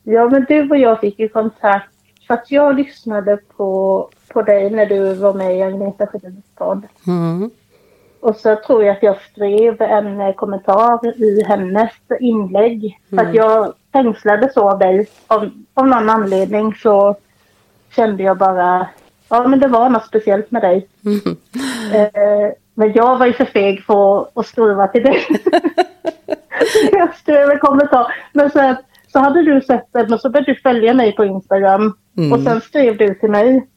Ja, 0.04 0.30
men 0.30 0.46
du 0.50 0.70
och 0.70 0.78
jag 0.78 1.00
fick 1.00 1.20
ju 1.20 1.30
kontakt 1.30 1.90
för 2.28 2.34
att 2.34 2.52
jag 2.52 2.76
lyssnade 2.76 3.38
på, 3.58 4.10
på 4.34 4.42
dig 4.42 4.70
när 4.70 4.86
du 4.86 5.14
var 5.14 5.34
med 5.34 5.58
i 5.58 5.62
Agneta 5.62 6.08
Sjödins 6.08 6.46
podd. 6.56 6.84
Mm. 7.08 7.50
Och 8.20 8.36
så 8.36 8.56
tror 8.56 8.84
jag 8.84 8.96
att 8.96 9.04
jag 9.04 9.22
skrev 9.22 9.82
en 9.82 10.34
kommentar 10.34 11.22
i 11.24 11.44
hennes 11.44 11.92
inlägg. 12.20 13.00
För 13.10 13.18
att 13.18 13.34
jag 13.34 13.74
fängslades 13.94 14.54
så 14.54 14.70
av 14.70 14.80
dig. 14.80 15.08
Av, 15.28 15.50
av 15.74 15.88
någon 15.88 16.10
anledning 16.10 16.74
så 16.74 17.16
kände 17.96 18.24
jag 18.24 18.38
bara, 18.38 18.88
ja 19.30 19.48
men 19.48 19.60
det 19.60 19.68
var 19.68 19.90
något 19.90 20.06
speciellt 20.06 20.52
med 20.52 20.62
dig. 20.62 20.88
Eh, 21.94 22.52
men 22.74 22.94
jag 22.94 23.18
var 23.18 23.26
ju 23.26 23.34
för 23.34 23.46
feg 23.46 23.84
för 23.84 24.28
att 24.34 24.46
skriva 24.48 24.88
till 24.88 25.04
dig. 25.04 25.22
jag 26.92 27.16
skrev 27.16 27.50
en 27.50 27.60
kommentar. 27.60 28.14
Men 28.34 28.50
sen 28.50 28.76
så 29.08 29.20
hade 29.20 29.42
du 29.44 29.62
sett 29.62 29.88
den 29.92 30.14
och 30.14 30.20
så 30.20 30.30
började 30.30 30.54
du 30.54 30.60
följa 30.62 30.94
mig 30.94 31.16
på 31.16 31.26
Instagram. 31.26 31.98
Mm. 32.18 32.34
Och 32.34 32.40
sen 32.40 32.62
skrev 32.62 32.98
du 32.98 33.14
till 33.16 33.30
mig. 33.32 33.68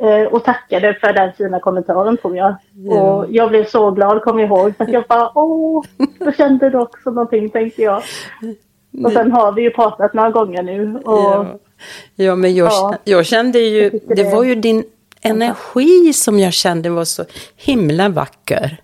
eh, 0.00 0.32
Och 0.32 0.44
tackade 0.44 0.94
för 0.94 1.12
den 1.12 1.32
fina 1.32 1.60
kommentaren 1.60 2.16
tror 2.16 2.36
jag. 2.36 2.54
Och 2.90 3.26
jag 3.28 3.48
blev 3.48 3.64
så 3.64 3.90
glad 3.90 4.22
kommer 4.22 4.40
jag 4.40 4.48
ihåg. 4.48 4.76
För 4.76 4.84
att 4.84 4.92
jag 4.92 5.04
bara 5.08 5.30
åh, 5.38 5.84
då 6.18 6.32
kände 6.32 6.70
du 6.70 6.78
också 6.78 7.10
någonting 7.10 7.50
tänkte 7.50 7.82
jag. 7.82 8.02
Och 9.04 9.12
sen 9.12 9.32
har 9.32 9.52
vi 9.52 9.62
ju 9.62 9.70
pratat 9.70 10.14
några 10.14 10.30
gånger 10.30 10.62
nu. 10.62 10.96
Och 11.04 11.18
Ja. 11.18 11.46
Ja, 12.14 12.34
men 12.36 12.54
jag, 12.54 12.66
Ja. 12.72 12.96
jag 13.04 13.26
kände 13.26 13.58
ju, 13.58 13.82
Jag 14.08 14.16
det 14.16 14.24
var 14.24 14.44
ju 14.44 14.54
din 14.54 14.84
energi 15.20 16.12
som 16.12 16.38
jag 16.38 16.52
kände 16.52 16.90
var 16.90 17.04
så 17.04 17.24
himla 17.56 18.08
vacker. 18.08 18.80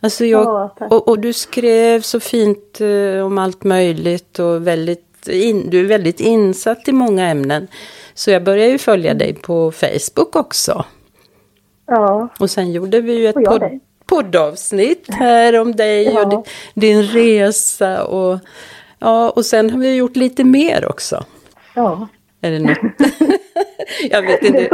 Alltså 0.00 0.24
jag, 0.24 0.44
Ja, 0.80 0.86
och, 0.90 1.08
och 1.08 1.18
du 1.18 1.32
skrev 1.32 2.00
så 2.00 2.20
fint 2.20 2.80
eh, 2.80 3.26
om 3.26 3.38
allt 3.38 3.64
möjligt 3.64 4.38
och 4.38 4.66
väldigt 4.66 5.28
in, 5.28 5.70
du 5.70 5.80
är 5.80 5.84
väldigt 5.84 6.20
insatt 6.20 6.88
i 6.88 6.92
många 6.92 7.28
ämnen. 7.28 7.68
Så 8.14 8.30
jag 8.30 8.44
började 8.44 8.70
ju 8.70 8.78
följa 8.78 9.10
Mm. 9.10 9.18
dig 9.18 9.34
på 9.34 9.72
Facebook 9.72 10.36
också. 10.36 10.84
ja, 11.86 12.28
Och 12.38 12.50
sen 12.50 12.72
gjorde 12.72 13.00
vi 13.00 13.12
ju 13.14 13.28
ett 13.28 13.36
Och 13.36 13.44
podd, 13.44 13.80
poddavsnitt 14.06 15.04
här 15.08 15.60
om 15.60 15.76
dig 15.76 16.08
och 16.08 16.14
Ja. 16.14 16.24
din, 16.24 16.42
din 16.74 17.02
resa. 17.02 18.04
Och, 18.04 18.38
ja, 18.98 19.30
och 19.30 19.46
sen 19.46 19.70
har 19.70 19.78
vi 19.78 19.94
gjort 19.94 20.16
lite 20.16 20.44
mer 20.44 20.86
också. 20.88 21.24
Ja. 21.74 22.08
Är 22.40 22.50
det 22.50 22.58
något? 22.58 22.78
jag 24.10 24.22
vet 24.22 24.42
inte. 24.42 24.68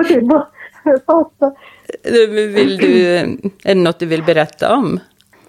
Vill 2.54 2.76
du, 2.76 3.16
är 3.64 3.74
det 3.74 3.74
något 3.74 3.98
du 3.98 4.06
vill 4.06 4.22
berätta 4.22 4.76
om? 4.76 5.00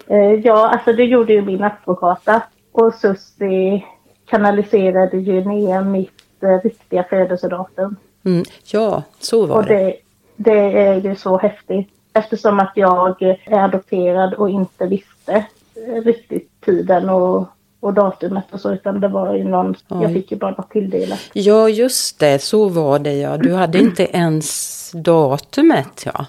Eh, 0.06 0.16
Ja, 0.44 0.68
alltså 0.68 0.92
det 0.92 1.04
gjorde 1.04 1.32
ju 1.32 1.42
min 1.42 1.62
advokata. 1.62 2.42
Och 2.72 2.94
Susie 2.94 3.84
kanaliserade 4.26 5.16
ju 5.16 5.44
ner 5.44 5.84
mitt 5.84 6.42
eh, 6.42 6.60
riktiga 6.64 7.04
födelsedatum. 7.04 7.96
Mm, 8.24 8.44
ja, 8.72 9.02
så 9.18 9.46
var 9.46 9.56
Och 9.56 9.64
det. 9.64 9.74
det, 9.74 9.96
det 10.36 10.78
är 10.82 11.00
ju 11.00 11.16
så 11.16 11.38
häftigt. 11.38 11.88
Eftersom 12.14 12.60
att 12.60 12.72
jag 12.74 13.22
är 13.22 13.58
adopterad 13.64 14.34
och 14.34 14.50
inte 14.50 14.86
visste 14.86 15.32
eh, 15.74 16.02
riktigt 16.04 16.60
tiden 16.60 17.08
och, 17.08 17.46
och 17.82 17.94
datumet 17.94 18.44
och 18.50 18.60
så. 18.60 18.72
Utan 18.72 19.00
det 19.00 19.08
var 19.08 19.34
ju 19.34 19.44
någon, 19.44 19.74
jag 19.88 20.02
Oj. 20.02 20.14
fick 20.14 20.30
ju 20.32 20.38
bara 20.38 20.50
något 20.50 20.70
tilldelat. 20.70 21.18
Ja, 21.32 21.68
just 21.68 22.18
det, 22.18 22.38
så 22.42 22.68
var 22.68 22.98
det 22.98 23.12
ja. 23.14 23.36
Du 23.36 23.54
hade 23.54 23.78
inte 23.78 24.16
ens 24.16 24.90
datumet 24.94 26.02
ja. 26.06 26.26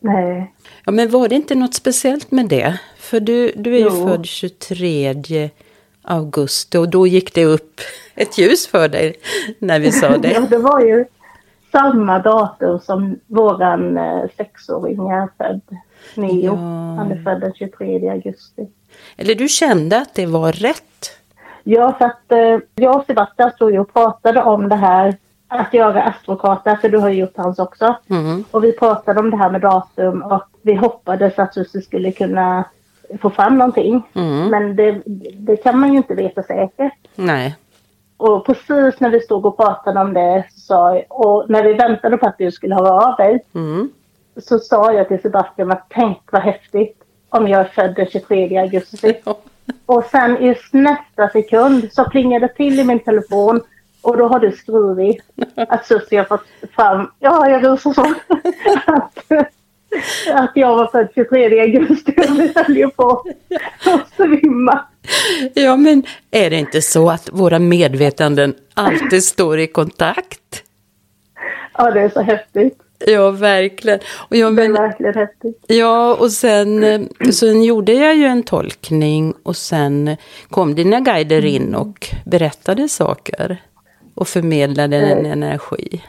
Nej. 0.00 0.54
Ja, 0.84 0.92
men 0.92 1.10
var 1.10 1.28
det 1.28 1.34
inte 1.34 1.54
något 1.54 1.74
speciellt 1.74 2.30
med 2.30 2.48
det? 2.48 2.80
För 2.98 3.20
du, 3.20 3.52
du 3.56 3.74
är 3.74 3.78
ju 3.78 3.84
Jo. 3.84 4.06
född 4.08 4.26
23 4.26 5.50
augusti 6.02 6.78
och 6.78 6.88
då 6.88 7.06
gick 7.06 7.34
det 7.34 7.44
upp 7.44 7.80
ett 8.14 8.38
ljus 8.38 8.66
för 8.66 8.88
dig 8.88 9.14
när 9.58 9.80
vi 9.80 9.92
sa 9.92 10.06
Ja, 10.06 10.18
det. 10.18 10.46
det 10.50 10.58
var 10.58 10.80
ju 10.80 11.04
samma 11.72 12.18
datum 12.18 12.78
som 12.78 13.18
våran 13.26 13.98
eh, 13.98 14.22
sexåring 14.36 15.08
är 15.08 15.28
född. 15.38 15.60
Neo. 16.14 16.44
Ja. 16.44 16.54
Han 16.98 17.12
är 17.12 17.22
född 17.22 17.40
den 17.40 17.52
23 17.54 18.08
augusti. 18.08 18.68
Eller 19.16 19.34
du 19.34 19.48
kände 19.48 19.98
att 20.00 20.14
det 20.14 20.26
var 20.26 20.52
rätt? 20.52 21.10
Ja, 21.64 21.94
för 21.98 22.04
att 22.04 22.32
eh, 22.32 22.58
jag 22.74 22.96
och 22.96 23.04
Sebastian 23.06 23.50
stod 23.50 23.72
ju 23.72 23.78
och 23.78 23.92
pratade 23.92 24.42
om 24.42 24.68
det 24.68 24.76
här 24.76 25.16
att 25.48 25.74
göra 25.74 26.02
astrokarta, 26.02 26.76
för 26.76 26.88
du 26.88 26.98
har 26.98 27.08
ju 27.08 27.20
gjort 27.20 27.36
hans 27.36 27.58
också. 27.58 27.96
Mm. 28.10 28.44
Och 28.50 28.64
vi 28.64 28.72
pratade 28.72 29.20
om 29.20 29.30
det 29.30 29.36
här 29.36 29.50
med 29.50 29.60
datum 29.60 30.22
och 30.22 30.42
vi 30.62 30.74
hoppades 30.74 31.38
att 31.38 31.54
Susie 31.54 31.82
skulle 31.82 32.12
kunna 32.12 32.64
få 33.20 33.30
fram 33.30 33.58
någonting. 33.58 34.02
Mm. 34.14 34.48
Men 34.48 34.76
det, 34.76 35.02
det 35.34 35.56
kan 35.56 35.78
man 35.78 35.92
ju 35.92 35.96
inte 35.96 36.14
veta 36.14 36.42
säkert. 36.42 36.92
Nej. 37.14 37.56
Och 38.16 38.46
precis 38.46 39.00
när 39.00 39.10
vi 39.10 39.20
stod 39.20 39.46
och 39.46 39.56
pratade 39.56 40.00
om 40.00 40.14
det 40.14 40.44
så 40.56 41.02
och 41.08 41.50
när 41.50 41.62
vi 41.62 41.72
väntade 41.72 42.16
på 42.16 42.26
att 42.26 42.38
du 42.38 42.50
skulle 42.50 42.74
höra 42.74 43.06
av 43.06 43.16
dig 43.16 43.44
Mm. 43.54 43.90
så 44.36 44.58
sa 44.58 44.92
jag 44.92 45.08
till 45.08 45.22
Sebastian 45.22 45.72
att 45.72 45.86
tänk 45.88 46.18
vad 46.32 46.42
häftigt 46.42 47.02
om 47.30 47.48
jag 47.48 47.60
är 47.60 47.64
född 47.64 47.94
den 47.94 48.06
23 48.06 48.58
augusti. 48.58 49.14
Och 49.86 50.04
sen 50.04 50.36
i 50.36 50.56
nästa 50.72 51.28
sekund 51.28 51.88
så 51.92 52.04
plingade 52.10 52.46
det 52.46 52.54
till 52.54 52.80
i 52.80 52.84
min 52.84 53.00
telefon 53.00 53.60
och 54.02 54.16
då 54.16 54.28
har 54.28 54.40
du 54.40 54.52
skrivit 54.52 55.22
att 55.68 55.86
Susie 55.86 56.18
har 56.18 56.24
fått 56.24 56.46
fram, 56.76 57.10
ja 57.18 57.48
jag 57.48 57.64
rusar 57.64 57.92
så, 57.92 58.14
att, 58.86 59.32
att 60.32 60.52
jag 60.54 60.76
var 60.76 60.86
född 60.86 61.08
23 61.14 61.60
augusti 61.60 62.14
och 62.18 62.38
vi 62.40 62.52
höll 62.54 62.76
ju 62.76 62.90
på 62.90 63.24
att 63.84 64.10
svimma. 64.16 64.84
Ja, 65.54 65.76
men 65.76 66.02
är 66.30 66.50
det 66.50 66.56
inte 66.56 66.82
så 66.82 67.10
att 67.10 67.28
våra 67.32 67.58
medvetanden 67.58 68.54
alltid 68.74 69.24
står 69.24 69.58
i 69.58 69.66
kontakt? 69.66 70.62
Ja 71.78 71.90
det 71.90 72.00
är 72.00 72.08
så 72.08 72.20
häftigt. 72.20 72.78
Ja, 73.06 73.30
verkligen. 73.30 73.98
Och 74.30 74.36
jag 74.36 74.56
Det 74.56 74.64
är 74.64 74.72
verkligen 74.72 75.14
häftigt. 75.14 75.64
ja, 75.66 76.16
och 76.20 76.30
sen, 76.32 76.84
eh, 76.84 77.00
sen 77.32 77.62
gjorde 77.62 77.92
jag 77.92 78.16
ju 78.16 78.24
en 78.24 78.42
tolkning 78.42 79.34
och 79.42 79.56
sen 79.56 80.16
kom 80.50 80.74
dina 80.74 81.00
guider 81.00 81.44
in 81.44 81.74
och 81.74 82.06
berättade 82.26 82.88
saker 82.88 83.62
och 84.14 84.28
förmedlade 84.28 84.96
en 84.96 85.26
energi. 85.26 86.02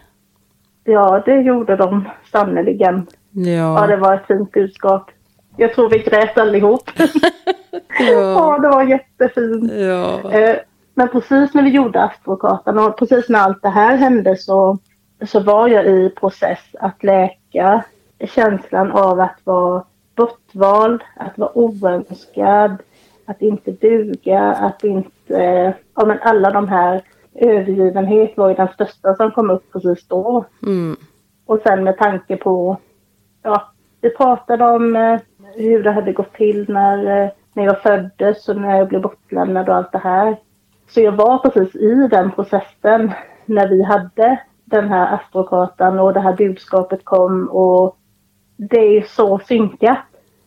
Ja 0.84 1.24
det 1.26 1.42
gjorde 1.42 1.76
de 1.76 2.10
sannerligen. 2.32 3.08
Ja 3.32 3.52
Ja, 3.82 3.88
det 3.88 3.98
var 3.98 4.14
ett 4.16 4.28
fint 4.28 4.52
budskap. 4.52 5.12
Jag 5.58 5.74
tror 5.74 5.90
vi 5.90 5.98
grät 6.00 6.38
allihop. 6.38 6.90
ja, 8.00 8.12
Ja, 8.12 8.60
det 8.62 8.70
var 8.70 8.84
jättefint. 8.84 9.72
ja. 9.74 10.32
Eh, 10.32 10.56
Men 10.94 11.08
precis 11.08 11.54
när 11.54 11.64
vi 11.64 11.70
gjorde 11.70 12.02
astrokartan 12.04 12.80
och 12.80 12.98
precis 12.98 13.30
när 13.30 13.40
allt 13.40 13.62
det 13.62 13.70
här 13.70 13.98
hände 13.98 14.38
så, 14.38 14.78
så 15.26 15.40
var 15.40 15.68
jag 15.68 15.86
i 15.86 16.10
process 16.10 16.76
att 16.80 17.04
läka 17.04 17.84
känslan 18.20 18.92
av 18.92 19.20
att 19.20 19.40
vara 19.44 19.84
bortvald, 20.16 21.02
att 21.16 21.38
vara 21.38 21.58
oönskad, 21.58 22.78
att 23.26 23.42
inte 23.42 23.72
duga, 23.72 24.42
att 24.42 24.84
inte... 24.84 25.74
Ja, 25.96 26.06
men 26.06 26.20
alla 26.22 26.52
de 26.52 26.68
här 26.68 27.02
övergivenhet 27.36 28.38
var 28.38 28.50
ju 28.50 28.56
den 28.56 28.68
största 28.68 29.16
som 29.16 29.32
kom 29.32 29.50
upp 29.50 29.72
precis 29.72 30.08
då. 30.08 30.46
Mm. 30.66 30.98
Och 31.46 31.60
sen 31.64 31.84
med 31.84 31.98
tanke 31.98 32.38
på, 32.38 32.78
ja, 33.44 33.72
vi 34.02 34.10
pratade 34.10 34.66
om 34.66 34.96
eh, 34.96 35.20
hur 35.56 35.84
det 35.84 35.92
hade 35.92 36.14
gått 36.14 36.34
till 36.34 36.70
när, 36.70 37.24
eh, 37.24 37.30
när 37.54 37.64
jag 37.64 37.82
föddes 37.82 38.50
och 38.50 38.58
när 38.58 38.78
jag 38.78 38.88
blev 38.88 39.02
bortlämnad 39.02 39.70
och 39.70 39.76
allt 39.76 39.92
det 39.92 39.98
här. 39.98 40.38
Så 40.90 41.02
jag 41.02 41.12
var 41.12 41.38
precis 41.38 41.76
i 41.76 42.08
den 42.12 42.32
processen 42.32 43.12
när 43.46 43.68
vi 43.68 43.84
hade 43.84 44.40
den 44.70 44.90
här 44.90 45.16
astrokartan 45.16 46.00
och 46.00 46.14
det 46.14 46.20
här 46.20 46.36
budskapet 46.36 47.06
kom 47.06 47.50
och 47.50 47.98
det 48.58 48.98
är 48.98 49.02
så 49.02 49.40
synkat. 49.40 49.98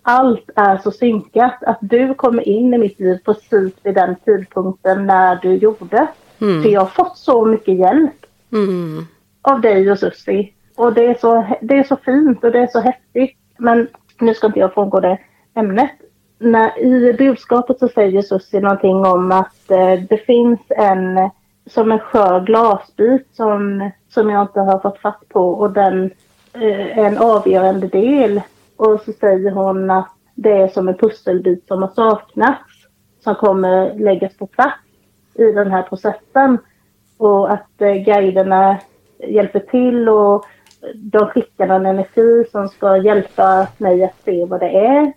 Allt 0.02 0.50
är 0.56 0.78
så 0.78 0.90
synkat 0.90 1.62
att 1.62 1.78
du 1.80 2.14
kommer 2.14 2.48
in 2.48 2.74
i 2.74 2.78
mitt 2.78 3.00
liv 3.00 3.18
precis 3.24 3.72
vid 3.82 3.94
den 3.94 4.16
tidpunkten 4.24 5.06
när 5.06 5.37
du 5.37 5.54
gjorde. 5.54 6.06
Mm. 6.40 6.62
För 6.62 6.70
jag 6.70 6.80
har 6.80 6.87
fått 6.87 7.16
så 7.16 7.44
mycket 7.44 7.78
hjälp 7.78 8.26
Mm. 8.52 9.06
av 9.42 9.61
dig 9.61 9.90
och 9.90 9.98
Susie. 9.98 10.48
Och 10.76 10.92
det 10.92 11.06
är, 11.06 11.14
så, 11.14 11.56
det 11.61 11.78
är 11.78 11.85
så 11.85 11.96
fint 11.96 12.44
och 12.44 12.52
det 12.52 12.58
är 12.58 12.66
så 12.66 12.80
häftigt. 12.80 13.37
Men 13.58 13.88
nu 14.20 14.35
ska 14.35 14.46
inte 14.46 14.58
jag 14.58 14.74
frångå 14.74 15.00
det 15.00 15.18
ämnet. 15.54 15.90
När, 16.38 16.78
I 16.78 17.12
budskapet 17.12 17.78
så 17.78 17.88
säger 17.88 18.22
Susie 18.22 18.61
någonting 18.61 18.96
om 19.06 19.32
att 19.32 19.70
eh, 19.70 20.00
det 20.08 20.26
finns 20.26 20.61
en 20.68 21.30
som 21.66 21.92
en 21.92 21.98
skör 21.98 22.40
glasbit 22.40 23.28
som, 23.32 23.90
som 24.14 24.31
jag 24.31 24.42
inte 24.42 24.61
har 24.61 24.79
fått 24.79 24.98
fatt 24.98 25.29
på 25.29 25.48
och 25.48 25.70
den 25.70 26.11
eh, 26.53 26.98
är 26.98 27.05
en 27.05 27.18
avgörande 27.18 27.87
del. 27.87 28.40
Och 28.77 29.01
så 29.01 29.12
säger 29.12 29.51
hon 29.51 29.90
att 29.90 30.09
det 30.35 30.53
är 30.53 30.68
som 30.68 30.88
en 30.88 30.98
pusselbit 30.98 31.66
som 31.68 31.83
har 31.83 31.88
saknats 31.88 32.72
som 33.20 33.35
kommer 33.35 33.94
läggas 33.94 34.37
på 34.37 34.46
plats 34.46 34.83
i 35.35 35.44
den 35.44 35.70
här 35.70 35.83
processen. 35.83 36.59
Och 37.16 37.53
att 37.53 37.81
eh, 37.81 37.92
guiderna 37.94 38.79
hjälper 39.18 39.61
till 39.61 40.09
och 40.09 40.44
de 40.94 41.27
skickar 41.27 41.68
en 41.68 41.87
energi 41.87 42.44
som 42.51 42.68
ska 42.68 42.96
hjälpa 42.96 43.66
mig 43.79 44.05
att 44.05 44.25
se 44.25 44.44
vad 44.44 44.61
det 44.61 44.70
är. 44.70 45.12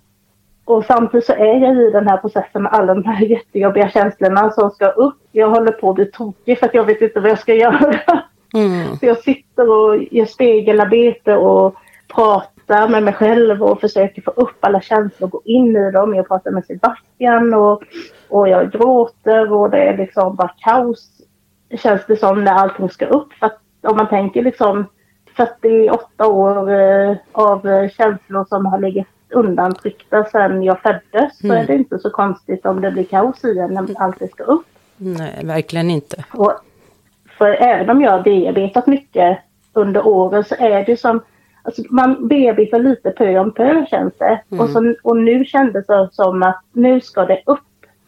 Och 0.65 0.85
samtidigt 0.85 1.25
så 1.25 1.33
är 1.33 1.59
jag 1.59 1.77
i 1.77 1.91
den 1.91 2.07
här 2.07 2.17
processen 2.17 2.63
med 2.63 2.73
alla 2.73 2.93
de 2.93 3.03
här 3.03 3.25
jättejobbiga 3.25 3.89
känslorna 3.89 4.51
som 4.51 4.71
ska 4.71 4.87
upp. 4.87 5.17
Jag 5.31 5.49
håller 5.49 5.71
på 5.71 5.89
att 5.89 5.95
bli 5.95 6.05
tokig 6.05 6.59
för 6.59 6.65
att 6.65 6.73
jag 6.73 6.85
vet 6.85 7.01
inte 7.01 7.19
vad 7.19 7.31
jag 7.31 7.39
ska 7.39 7.53
göra. 7.53 8.23
Mm. 8.55 8.97
Så 8.97 9.05
jag 9.05 9.17
sitter 9.17 9.69
och 9.69 10.03
gör 10.11 10.25
spegelarbete 10.25 11.35
och 11.35 11.75
pratar 12.15 12.87
med 12.87 13.03
mig 13.03 13.13
själv 13.13 13.63
och 13.63 13.81
försöker 13.81 14.21
få 14.21 14.31
upp 14.31 14.57
alla 14.59 14.81
känslor 14.81 15.27
och 15.27 15.31
gå 15.31 15.41
in 15.45 15.75
i 15.75 15.91
dem. 15.91 16.15
Jag 16.15 16.27
pratar 16.27 16.51
med 16.51 16.65
Sebastian 16.65 17.53
och, 17.53 17.83
och 18.29 18.49
jag 18.49 18.71
gråter 18.71 19.53
och 19.53 19.69
det 19.69 19.77
är 19.83 19.97
liksom 19.97 20.35
bara 20.35 20.51
kaos. 20.59 21.09
Känns 21.77 22.01
det 22.07 22.15
som 22.17 22.43
när 22.43 22.51
allting 22.53 22.89
ska 22.89 23.05
upp. 23.05 23.33
För 23.33 23.45
att 23.45 23.59
om 23.81 23.97
man 23.97 24.09
tänker 24.09 24.41
liksom 24.43 24.85
48 25.37 26.27
år 26.27 26.71
eh, 26.71 27.15
av 27.31 27.67
eh, 27.67 27.89
känslor 27.89 28.45
som 28.49 28.65
har 28.65 28.79
legat 28.79 29.07
undantryckta 29.29 30.23
sedan 30.23 30.63
jag 30.63 30.81
föddes 30.81 31.37
så 31.39 31.47
Mm. 31.47 31.57
är 31.57 31.67
det 31.67 31.75
inte 31.75 31.99
så 31.99 32.09
konstigt 32.09 32.65
om 32.65 32.81
det 32.81 32.91
blir 32.91 33.03
kaos 33.03 33.43
i 33.43 33.59
en 33.59 33.73
när 33.73 34.01
allt 34.01 34.19
det 34.19 34.27
ska 34.27 34.43
upp. 34.43 34.65
Nej, 34.97 35.41
verkligen 35.43 35.89
inte. 35.89 36.25
Och 36.31 36.53
för 37.45 37.51
även 37.51 37.89
om 37.89 38.01
jag 38.01 38.11
har 38.11 38.23
bearbetat 38.23 38.87
mycket 38.87 39.37
under 39.73 40.07
åren 40.07 40.43
så 40.43 40.55
är 40.55 40.85
det 40.85 40.97
som, 40.97 41.21
alltså 41.63 41.81
man 41.89 42.27
bearbetar 42.27 42.79
lite 42.79 43.11
pö 43.11 43.39
om 43.39 43.51
pö 43.51 43.85
känns 43.85 44.13
det. 44.17 44.41
Mm. 44.51 44.63
Och, 44.63 44.69
så, 44.69 44.95
och 45.03 45.17
nu 45.17 45.45
kändes 45.45 45.87
det 45.87 46.09
som 46.11 46.43
att 46.43 46.61
nu 46.73 47.01
ska 47.01 47.25
det 47.25 47.41
upp 47.45 47.59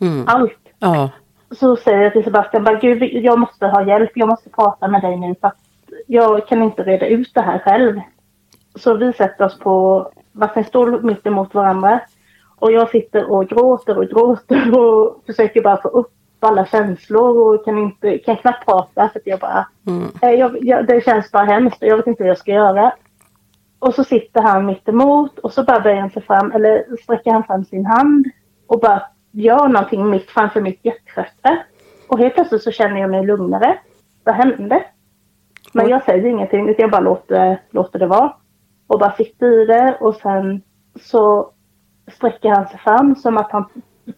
Mm. 0.01 0.23
allt. 0.27 0.59
Ja. 0.79 1.09
Så 1.51 1.75
säger 1.75 2.01
jag 2.01 2.13
till 2.13 2.23
Sebastian, 2.23 2.63
bara, 2.63 2.79
Gud 2.79 3.03
jag 3.03 3.39
måste 3.39 3.67
ha 3.67 3.87
hjälp, 3.87 4.11
jag 4.15 4.27
måste 4.27 4.49
prata 4.49 4.87
med 4.87 5.01
dig 5.01 5.17
nu 5.17 5.35
för 5.41 5.47
att 5.47 5.57
jag 6.07 6.47
kan 6.47 6.63
inte 6.63 6.83
reda 6.83 7.07
ut 7.07 7.31
det 7.33 7.41
här 7.41 7.59
själv. 7.59 7.99
Så 8.75 8.93
vi 8.93 9.13
sätter 9.13 9.45
oss 9.45 9.59
på 9.59 10.07
varsin 10.31 10.63
stol 10.63 11.03
mitt 11.03 11.27
emot 11.27 11.53
varandra. 11.53 11.99
Och 12.59 12.71
jag 12.71 12.89
sitter 12.89 13.31
och 13.31 13.49
gråter 13.49 13.97
och 13.97 14.05
gråter 14.05 14.79
och 14.79 15.23
försöker 15.25 15.61
bara 15.61 15.81
få 15.81 15.87
upp 15.87 16.11
alla 16.39 16.65
känslor 16.65 17.37
och 17.55 17.65
kan, 17.65 17.77
inte, 17.77 18.17
kan 18.17 18.37
knappt 18.37 18.65
prata 18.65 19.09
för 19.09 19.19
att 19.19 19.27
jag 19.27 19.39
bara... 19.39 19.67
Mm. 19.87 20.07
Eh, 20.21 20.29
Jag, 20.31 20.57
jag, 20.65 20.87
det 20.87 21.05
känns 21.05 21.31
bara 21.31 21.43
hemskt 21.43 21.81
och 21.81 21.87
jag 21.87 21.97
vet 21.97 22.07
inte 22.07 22.23
vad 22.23 22.29
jag 22.29 22.37
ska 22.37 22.51
göra. 22.51 22.91
Och 23.79 23.93
så 23.93 24.03
sitter 24.03 24.41
han 24.41 24.65
mitt 24.65 24.89
emot 24.89 25.39
och 25.39 25.53
så 25.53 25.63
bara 25.63 25.79
böjer 25.79 26.01
han 26.01 26.09
sig 26.09 26.21
fram, 26.21 26.51
eller 26.51 26.97
sträcker 27.03 27.31
han 27.31 27.43
fram 27.43 27.65
sin 27.65 27.85
hand 27.85 28.25
och 28.67 28.79
bara 28.79 29.01
gör 29.31 29.67
någonting 29.67 30.09
mitt 30.09 30.29
framför 30.29 30.61
mitt 30.61 30.85
hjärtchakra. 30.85 31.57
Och 32.09 32.19
helt 32.19 32.33
plötsligt 32.33 32.63
så 32.63 32.71
känner 32.71 33.01
jag 33.01 33.09
mig 33.09 33.25
lugnare. 33.25 33.79
Vad 34.23 34.35
hände? 34.35 34.83
Men 35.73 35.89
jag 35.89 36.03
säger 36.03 36.25
ingenting 36.25 36.69
utan 36.69 36.83
jag 36.83 36.91
bara 36.91 37.01
låter, 37.01 37.61
låter 37.69 37.99
det 37.99 38.07
vara. 38.07 38.33
Och 38.87 38.99
bara 38.99 39.11
sitter 39.11 39.61
i 39.61 39.65
det 39.65 39.97
och 39.99 40.15
sen 40.15 40.61
så 41.01 41.51
sträcker 42.11 42.49
han 42.49 42.67
sig 42.67 42.79
fram 42.79 43.15
som 43.15 43.37
att 43.37 43.51
han 43.51 43.65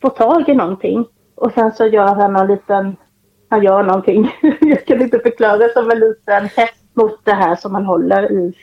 får 0.02 0.10
tag 0.10 0.50
i 0.50 0.56
någonting. 0.56 1.06
Och 1.40 1.52
sen 1.52 1.72
så 1.72 1.86
gör 1.86 2.16
han 2.16 2.36
en 2.36 2.48
liten, 2.48 2.96
han 3.50 3.64
gör 3.64 3.84
någonting. 3.84 4.32
jag 4.62 4.86
kan 4.86 5.02
inte 5.02 5.20
förklara 5.20 5.70
som 5.74 5.92
en 5.92 6.00
liten 6.00 6.46
häst 6.46 6.84
mot 6.94 7.26
det 7.26 7.34
här 7.34 7.56
som 7.56 7.76
han 7.76 7.86
håller 7.86 8.32
i 8.32 8.54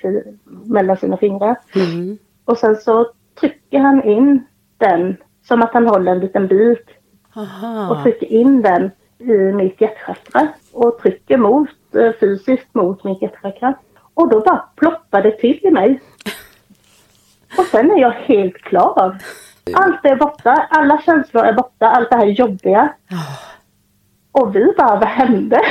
mellan 0.64 0.96
sina 0.96 1.16
fingrar. 1.16 1.56
Mm. 1.74 2.18
Och 2.44 2.58
sen 2.58 2.76
så 2.76 3.06
trycker 3.40 3.78
han 3.78 4.02
in 4.04 4.46
den 4.78 5.16
som 5.42 5.62
att 5.62 5.74
han 5.74 5.86
håller 5.86 6.12
en 6.12 6.20
liten 6.20 6.46
bit 6.46 6.86
och 7.34 7.42
Aha. 7.42 8.02
trycker 8.02 8.26
in 8.26 8.62
den 8.62 8.90
i 9.18 9.52
mitt 9.52 9.80
hjärtchakra 9.80 10.48
och 10.72 10.98
trycker 10.98 11.36
mot, 11.36 11.94
eh, 11.94 12.12
fysiskt 12.20 12.74
mot 12.74 13.04
mitt 13.04 13.22
hjärtchakra. 13.22 13.74
Och 14.14 14.28
då 14.28 14.40
bara 14.40 14.64
ploppar 14.76 15.22
det 15.22 15.30
till 15.30 15.60
i 15.62 15.70
mig. 15.70 16.00
Och 17.58 17.64
sen 17.64 17.90
är 17.90 18.00
jag 18.00 18.10
helt 18.10 18.56
klar. 18.56 19.16
Allt 19.74 20.04
är 20.04 20.16
borta, 20.16 20.66
alla 20.70 21.02
känslor 21.02 21.44
är 21.44 21.52
borta, 21.52 21.86
allt 21.86 22.10
det 22.10 22.16
här 22.16 22.26
jobbiga. 22.26 22.92
Och 24.32 24.56
vi 24.56 24.72
bara, 24.78 24.96
vad 24.96 25.08
hände? 25.08 25.60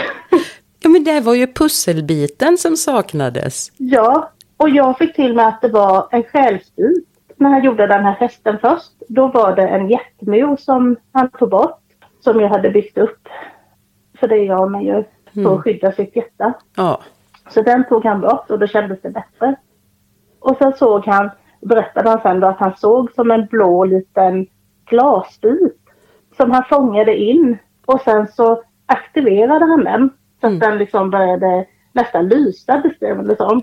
Ja, 0.79 0.89
men 0.89 1.03
det 1.03 1.19
var 1.19 1.34
ju 1.34 1.47
pusselbiten 1.47 2.58
som 2.58 2.75
saknades. 2.77 3.71
Ja, 3.77 4.31
och 4.58 4.69
jag 4.69 4.97
fick 4.97 5.15
till 5.15 5.36
mig 5.36 5.45
att 5.45 5.62
det 5.62 5.67
var 5.67 6.08
en 6.12 6.23
själsbit 6.23 7.08
när 7.36 7.49
han 7.49 7.63
gjorde 7.63 7.88
den 7.88 8.03
här 8.05 8.12
hästen 8.13 8.58
först. 8.62 8.91
Då 9.08 9.27
var 9.27 9.55
det 9.55 9.67
en 9.67 9.89
hjärtmur 9.89 10.55
som 10.58 10.95
han 11.12 11.29
tog 11.29 11.49
bort, 11.49 11.79
som 12.23 12.39
jag 12.39 12.49
hade 12.49 12.69
byggt 12.69 12.97
upp. 12.97 13.27
För 14.19 14.27
det 14.27 14.38
gör 14.38 14.69
man 14.69 14.84
ju 14.84 15.03
för 15.34 15.55
att 15.55 15.62
skydda 15.63 15.91
sitt 15.91 16.15
hjärta. 16.15 16.53
Ja. 16.75 17.01
Så 17.49 17.62
den 17.62 17.88
tog 17.88 18.05
han 18.05 18.21
bort 18.21 18.51
och 18.51 18.60
då 18.60 18.67
kändes 18.67 19.01
det 19.01 19.10
bättre. 19.10 19.55
Och 20.39 20.58
sen 20.58 20.73
såg 20.73 21.05
han, 21.05 21.29
berättade 21.65 22.10
han 22.10 22.21
sen 22.21 22.39
då 22.39 22.47
att 22.47 22.60
han 22.60 22.78
såg 22.78 23.12
som 23.12 23.32
en 23.32 23.45
blå 23.45 23.86
liten 23.86 24.47
glasbit 24.86 25.82
som 26.38 26.51
han 26.51 26.63
fångade 26.69 27.15
in 27.15 27.58
och 27.86 28.01
sen 28.01 28.28
så 28.28 28.63
aktiverade 28.86 29.65
han 29.65 29.84
den 29.84 30.10
så 30.41 30.47
att 30.47 30.60
den 30.60 30.78
liksom 30.78 31.10
började 31.10 31.65
nästan 31.91 32.28
lysa 32.28 32.78
beskrev 32.78 33.28
det 33.28 33.36
som. 33.36 33.62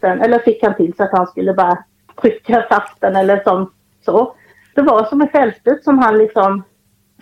Sen, 0.00 0.20
eller 0.20 0.38
fick 0.38 0.62
han 0.64 0.76
till 0.76 0.94
så 0.96 1.02
att 1.02 1.12
han 1.12 1.26
skulle 1.26 1.54
bara 1.54 1.78
trycka 2.20 2.66
fast 2.70 3.00
den 3.00 3.16
eller 3.16 3.42
som 3.42 3.72
så. 4.04 4.34
Det 4.74 4.82
var 4.82 5.04
som 5.04 5.20
en 5.20 5.28
själsbit 5.28 5.84
som 5.84 5.98
han 5.98 6.18
liksom 6.18 6.62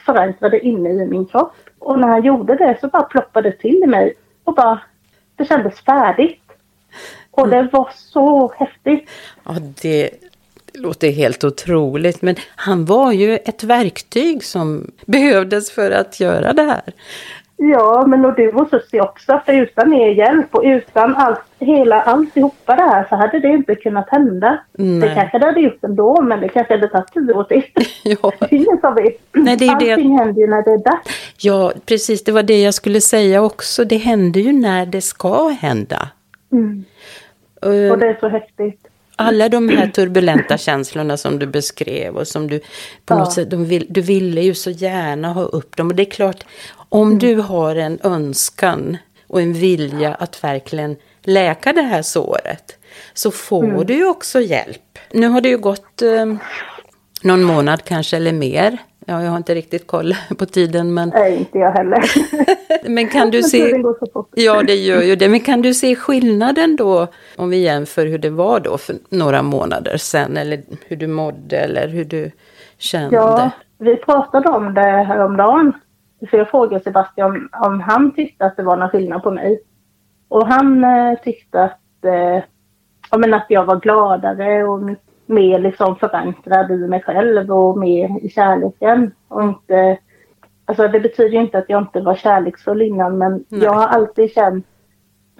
förankrade 0.07 0.61
inne 0.61 0.91
i 0.91 1.07
min 1.07 1.27
kropp. 1.27 1.55
Och 1.79 1.99
när 1.99 2.09
han 2.09 2.23
gjorde 2.23 2.55
det 2.55 2.79
så 2.81 2.89
bara 2.89 3.03
ploppade 3.03 3.51
det 3.51 3.57
till 3.57 3.83
i 3.85 3.87
mig 3.87 4.15
och 4.45 4.55
bara 4.55 4.81
det 5.37 5.45
kändes 5.45 5.81
färdigt. 5.81 6.43
Och 7.31 7.49
det 7.49 7.69
var 7.73 7.89
så 7.95 8.53
häftigt. 8.57 9.11
Ja, 9.45 9.57
det, 9.83 10.11
det 10.73 10.79
låter 10.79 11.11
helt 11.11 11.45
otroligt. 11.45 12.23
Men 12.23 12.37
han 12.57 12.85
var 12.85 13.13
ju 13.13 13.37
ett 13.37 13.65
verktyg 13.65 14.45
som 14.45 14.91
behövdes 15.07 15.71
för 15.73 15.91
att 15.91 16.21
göra 16.21 16.53
det 16.53 16.63
här. 16.63 16.83
Ja, 17.63 18.05
men 18.07 18.25
och 18.25 18.35
du 18.37 18.49
och 18.53 18.69
Susie 18.71 19.01
också. 19.01 19.41
För 19.47 19.53
utan 19.53 19.93
er 19.95 20.09
hjälp 20.09 20.55
och 20.55 20.63
utan 20.65 21.17
allt, 21.17 21.41
hela 21.59 22.03
alltihopa 22.03 22.77
det 22.77 22.83
här 22.83 23.07
så 23.09 23.17
hade 23.17 23.39
det 23.41 23.49
inte 23.49 23.75
kunnat 23.75 24.09
hända. 24.11 24.59
Nej. 24.73 25.01
Det 25.09 25.15
kanske 25.15 25.39
det 25.39 25.47
hade 25.47 25.61
gjort 25.61 25.85
ändå, 25.85 26.23
men 26.23 26.41
det 26.41 26.49
kanske 26.49 26.75
hade 26.75 26.89
tagit 26.89 27.13
tio 27.13 27.33
år 27.35 27.45
till. 27.45 27.63
Ja, 28.05 28.33
Det 28.41 28.57
ingen 28.57 28.81
som 28.81 28.95
vet. 28.95 29.17
Nej, 29.33 29.57
det 29.57 29.65
är 29.69 29.79
det- 29.81 29.93
Allting 29.93 30.19
händer 30.19 30.41
ju 30.41 30.47
när 30.47 30.63
det 30.65 30.71
är 30.71 30.85
dags. 30.85 31.09
ja, 31.39 31.73
precis. 31.87 32.25
Det 32.25 32.33
var 32.33 32.43
det 32.43 32.63
jag 32.63 32.75
skulle 32.75 33.01
säga 33.01 33.43
också. 33.43 33.85
Det 33.85 33.97
händer 33.97 34.41
ju 34.41 34.53
när 34.53 34.87
det 34.87 35.01
ska 35.01 35.49
hända. 35.49 36.09
Mm. 36.53 36.85
Eh, 37.63 37.69
Och 37.93 37.99
det 37.99 38.07
är 38.07 38.17
så 38.21 38.29
häftigt. 38.29 38.87
alla 39.17 39.49
de 39.49 39.69
här 39.69 39.87
turbulenta 39.89 40.59
känslorna 40.59 41.17
som 41.17 41.39
du 41.39 41.47
beskrev 41.47 42.17
och 42.17 42.29
som 42.29 42.49
du 42.49 42.59
på 42.59 42.65
Ja. 43.15 43.19
något 43.19 43.33
sätt, 43.33 43.53
vill, 43.53 43.87
du 43.89 44.01
ville 44.01 44.41
ju 44.41 44.55
så 44.55 44.71
gärna 44.71 45.33
ha 45.33 45.43
upp 45.43 45.77
dem. 45.77 45.89
Och 45.89 45.95
det 45.95 46.03
är 46.03 46.11
klart, 46.11 46.45
om 46.89 47.07
Mm. 47.07 47.19
du 47.19 47.35
har 47.37 47.77
en 47.77 47.99
önskan 48.03 48.97
och 49.27 49.41
en 49.43 49.53
vilja 49.53 50.15
att 50.15 50.45
verkligen 50.45 50.97
läka 51.23 51.73
det 51.73 51.83
här 51.83 52.03
såret, 52.03 52.77
så 53.15 53.31
får 53.31 53.65
Mm. 53.65 53.87
du 53.87 53.95
ju 53.95 54.07
också 54.07 54.41
hjälp. 54.41 54.99
Nu 55.13 55.27
har 55.29 55.41
det 55.41 55.49
ju 55.49 55.59
gått 55.59 56.03
eh, 56.03 56.27
någon 57.23 57.43
månad 57.43 57.85
kanske 57.85 58.17
eller 58.17 58.33
mer. 58.33 58.79
Ja, 59.11 59.23
jag 59.23 59.31
har 59.31 59.37
inte 59.37 59.55
riktigt 59.55 59.87
koll 59.87 60.15
på 60.39 60.47
tiden 60.47 60.95
men... 60.95 61.09
Nej, 61.09 61.37
inte 61.39 61.59
jag 61.59 61.73
heller. 61.73 62.05
men 62.91 63.09
kan 63.09 63.31
du 63.31 63.43
se... 63.43 63.83
Ja, 64.35 64.63
det 64.63 64.75
gör 64.75 65.03
ju 65.03 65.17
det. 65.17 65.29
Men 65.29 65.41
kan 65.41 65.63
du 65.63 65.75
se 65.75 65.97
skillnaden 65.97 66.77
då 66.77 67.07
om 67.37 67.51
vi 67.51 67.57
jämför 67.57 68.07
hur 68.07 68.19
det 68.19 68.31
var 68.31 68.61
då 68.61 68.79
för 68.79 68.97
några 69.09 69.43
månader 69.43 69.97
sedan 69.97 70.37
eller 70.37 70.61
hur 70.87 70.97
du 70.97 71.07
mådde 71.07 71.57
eller 71.57 71.89
hur 71.89 72.05
du 72.05 72.31
kände? 72.79 73.17
Ja, 73.17 73.51
vi 73.79 73.97
pratade 73.97 74.49
om 74.49 74.75
det 74.75 74.81
häromdagen. 74.81 75.73
För 76.31 76.39
jag 76.39 76.51
frågade 76.51 76.85
Sebastian 76.85 77.49
om, 77.53 77.81
han 77.81 78.15
tyckte 78.15 78.45
att 78.45 78.57
det 78.57 78.63
var 78.63 78.77
någon 78.77 78.91
skillnad 78.91 79.23
på 79.23 79.31
mig. 79.31 79.61
Och 80.29 80.47
han 80.47 80.85
eh, 80.85 81.19
tyckte 81.25 81.63
att, 81.63 82.05
eh, 82.05 82.45
ja, 83.11 83.19
men 83.19 83.35
att 83.35 83.47
jag 83.49 83.65
var 83.65 83.77
gladare 83.81 84.65
och 84.65 84.81
mer 85.31 85.59
liksom 85.59 85.97
förankrad 85.97 86.71
i 86.71 86.77
mig 86.77 87.03
själv 87.03 87.51
och 87.51 87.79
mer 87.79 88.25
i 88.25 88.29
kärleken. 88.29 89.13
Och 89.29 89.43
inte, 89.43 89.99
alltså 90.65 90.89
det 90.89 91.01
betyder 91.01 91.39
inte 91.39 91.59
att 91.59 91.69
jag 91.71 91.83
inte 91.83 92.01
var 92.01 92.15
kärleksfull 92.15 92.83
innan 92.83 93.19
men 93.19 93.45
Nej. 93.49 93.63
jag 93.63 93.73
har 93.73 93.87
alltid 93.87 94.33
känt 94.33 94.67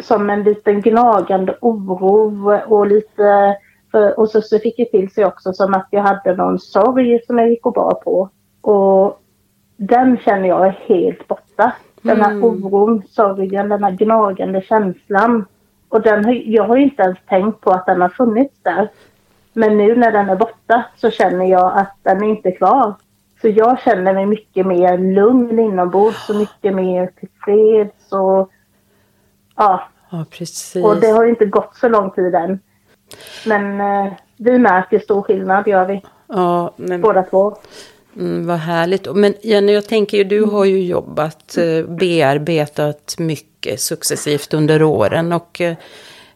som 0.01 0.31
en 0.31 0.43
liten 0.43 0.81
gnagande 0.81 1.57
oro 1.61 2.53
och 2.67 2.87
lite 2.87 3.57
för, 3.91 4.19
och 4.21 4.31
så, 4.31 4.43
så 4.43 4.59
fick 4.59 4.79
jag 4.79 4.91
till 4.91 5.11
sig 5.11 5.25
också 5.25 5.53
som 5.53 5.75
att 5.75 5.89
jag 5.91 6.03
hade 6.03 6.37
någon 6.37 6.59
sorg 6.59 7.21
som 7.27 7.39
jag 7.39 7.51
gick 7.51 7.67
och 7.67 7.73
bar 7.73 7.95
på. 7.95 8.31
Och 8.61 9.21
den 9.77 10.19
känner 10.19 10.49
jag 10.49 10.67
är 10.67 10.79
helt 10.87 11.29
borta. 11.29 11.73
Den 12.03 12.21
här 12.21 12.31
mm. 12.31 12.45
oron, 12.45 13.03
sorgen, 13.09 13.69
den 13.69 13.85
här 13.85 13.91
gnagande 13.91 14.63
känslan. 14.63 15.45
Och 15.89 16.03
den, 16.03 16.43
jag 16.53 16.65
har 16.65 16.77
inte 16.77 17.03
ens 17.03 17.19
tänkt 17.29 17.61
på 17.61 17.71
att 17.71 17.87
den 17.87 18.01
har 18.01 18.09
funnits 18.09 18.63
där. 18.63 18.89
Men 19.53 19.77
nu 19.77 19.97
när 19.97 20.13
den 20.13 20.29
är 20.29 20.37
borta 20.37 20.85
så 20.97 21.11
känner 21.11 21.45
jag 21.45 21.79
att 21.79 21.97
den 22.03 22.23
är 22.23 22.29
inte 22.29 22.53
kvar. 22.53 22.95
Så 23.41 23.49
jag 23.49 23.81
känner 23.81 24.15
mig 24.15 24.27
mycket 24.27 24.67
mer 24.67 24.99
lugn 24.99 25.59
inombords 25.59 26.31
och 26.31 26.37
mycket 26.37 26.75
mer 26.75 27.11
tillfreds 27.21 28.13
och 28.13 28.51
ja. 29.57 29.89
Ja, 30.11 30.25
precis. 30.31 30.85
Och 30.85 31.01
det 31.01 31.07
har 31.07 31.25
inte 31.25 31.47
gått 31.47 31.77
så 31.77 31.89
lång 31.89 32.11
tid 32.11 32.35
än. 32.35 32.61
Men 33.47 33.81
eh, 33.81 34.13
vi 34.37 34.59
märker 34.59 34.99
stor 34.99 35.23
skillnad, 35.23 35.69
gör 35.69 35.85
vi. 35.85 36.03
Ja, 36.27 36.73
men... 36.77 37.01
Båda 37.01 37.23
två. 37.23 37.57
Mm, 38.17 38.47
vad 38.47 38.59
härligt. 38.59 39.15
Men 39.15 39.35
Jenny, 39.43 39.73
jag 39.73 39.89
tänker 39.89 40.19
ju, 40.19 40.25
du 40.25 40.45
har 40.45 40.65
ju 40.65 40.83
jobbat, 40.83 41.57
eh, 41.57 41.91
bearbetat 41.91 43.15
mycket 43.19 43.81
successivt 43.81 44.55
under 44.55 44.83
åren. 44.83 45.33
Och 45.33 45.61
eh, 45.61 45.77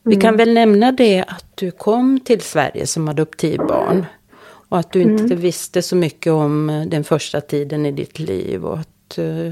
vi 0.04 0.16
kan 0.16 0.34
mm. 0.34 0.36
väl 0.36 0.54
nämna 0.54 0.92
det 0.92 1.24
att 1.28 1.46
du 1.54 1.70
kom 1.70 2.20
till 2.20 2.40
Sverige 2.40 2.86
som 2.86 3.08
adoptivbarn. 3.08 4.06
Och 4.68 4.78
att 4.78 4.92
du 4.92 5.02
inte 5.02 5.24
mm. 5.24 5.40
visste 5.40 5.82
så 5.82 5.96
mycket 5.96 6.32
om 6.32 6.70
eh, 6.70 6.86
den 6.86 7.04
första 7.04 7.40
tiden 7.40 7.86
i 7.86 7.92
ditt 7.92 8.18
liv. 8.18 8.64
Och 8.64 8.78
att 8.78 8.88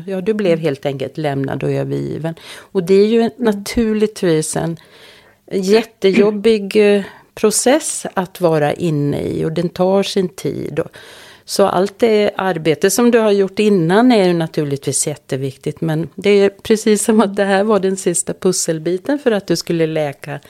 ja, 0.06 0.20
du 0.20 0.34
blev 0.34 0.58
helt 0.58 0.86
enkelt 0.86 1.18
lämnad 1.18 1.62
och 1.62 1.70
övergiven. 1.70 2.34
Och 2.56 2.82
det 2.82 2.94
är 2.94 3.06
ju 3.06 3.20
mm. 3.20 3.32
naturligtvis 3.36 4.56
en 4.56 4.76
jättejobbig 5.52 6.82
process 7.34 8.06
att 8.14 8.40
vara 8.40 8.72
inne 8.72 9.22
i. 9.22 9.44
Och 9.44 9.52
den 9.52 9.68
tar 9.68 10.02
sin 10.02 10.28
tid. 10.28 10.78
Och, 10.78 10.88
så 11.44 11.66
allt 11.66 11.98
det 11.98 12.30
arbete 12.36 12.90
som 12.90 13.10
du 13.10 13.18
har 13.18 13.30
gjort 13.30 13.58
innan 13.58 14.12
är 14.12 14.26
ju 14.26 14.32
naturligtvis 14.32 15.06
jätteviktigt. 15.06 15.80
Men 15.80 16.08
det 16.14 16.30
är 16.30 16.48
precis 16.48 17.04
som 17.04 17.20
att 17.20 17.36
det 17.36 17.44
här 17.44 17.64
var 17.64 17.80
den 17.80 17.96
sista 17.96 18.32
pusselbiten 18.32 19.18
för 19.18 19.30
att 19.30 19.46
du 19.46 19.56
skulle 19.56 19.86
läka 19.86 20.40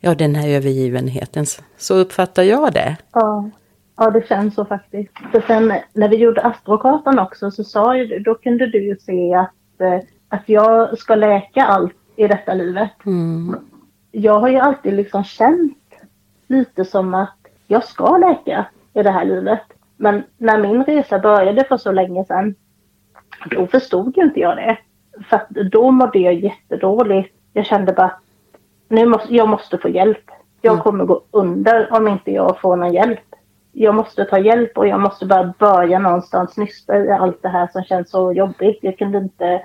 ja, 0.00 0.14
den 0.14 0.34
här 0.34 0.48
övergivenheten. 0.48 1.46
Så 1.76 1.94
uppfattar 1.94 2.42
jag 2.42 2.72
det. 2.72 2.96
Ja, 3.12 3.50
ja 3.96 4.10
det 4.10 4.28
känns 4.28 4.54
så 4.54 4.64
faktiskt. 4.64 5.12
För 5.32 5.44
sen 5.46 5.72
när 5.92 6.08
vi 6.08 6.16
gjorde 6.16 6.42
astrokartan 6.42 7.18
också 7.18 7.50
så 7.50 7.64
sa 7.64 7.96
ju, 7.96 8.18
då 8.18 8.34
kunde 8.34 8.66
du 8.66 8.84
ju 8.84 8.96
se 8.96 9.34
att, 9.34 9.80
eh, 9.80 10.08
att 10.28 10.42
jag 10.46 10.98
ska 10.98 11.14
läka 11.14 11.64
allt 11.64 11.94
i 12.16 12.26
detta 12.26 12.54
livet. 12.54 12.90
Mm. 13.06 13.56
Jag 14.10 14.40
har 14.40 14.48
ju 14.48 14.56
alltid 14.56 14.94
liksom 14.94 15.24
känt 15.24 15.78
lite 16.46 16.84
som 16.84 17.14
att 17.14 17.36
jag 17.66 17.84
ska 17.84 18.16
läka 18.16 18.66
i 18.94 19.02
det 19.02 19.10
här 19.10 19.24
livet. 19.24 19.62
Men 20.02 20.22
när 20.38 20.58
min 20.58 20.84
resa 20.84 21.18
började 21.18 21.64
för 21.64 21.76
så 21.76 21.92
länge 21.92 22.24
sedan, 22.24 22.54
då 23.50 23.66
förstod 23.66 24.16
ju 24.16 24.22
inte 24.22 24.40
jag 24.40 24.56
det. 24.56 24.78
För 25.30 25.36
att 25.36 25.48
då 25.48 25.90
mådde 25.90 26.18
jag 26.18 26.34
jättedåligt. 26.34 27.34
Jag 27.52 27.66
kände 27.66 27.92
bara 27.92 28.06
att 28.06 28.20
nu 28.88 29.06
måste, 29.06 29.34
jag 29.34 29.48
måste 29.48 29.78
få 29.78 29.88
hjälp. 29.88 30.30
Jag 30.60 30.72
mm. 30.72 30.82
kommer 30.82 31.04
gå 31.04 31.22
under 31.30 31.92
om 31.92 32.08
inte 32.08 32.30
jag 32.30 32.60
får 32.60 32.76
någon 32.76 32.92
hjälp. 32.92 33.20
Jag 33.72 33.94
måste 33.94 34.24
ta 34.24 34.38
hjälp 34.38 34.78
och 34.78 34.86
jag 34.86 35.00
måste 35.00 35.26
bara 35.26 35.54
börja 35.58 35.98
någonstans 35.98 36.56
nysta 36.56 36.98
i 36.98 37.10
allt 37.10 37.42
det 37.42 37.48
här 37.48 37.68
som 37.72 37.82
känns 37.82 38.10
så 38.10 38.32
jobbigt. 38.32 38.78
Jag 38.82 38.98
kunde 38.98 39.18
inte 39.18 39.62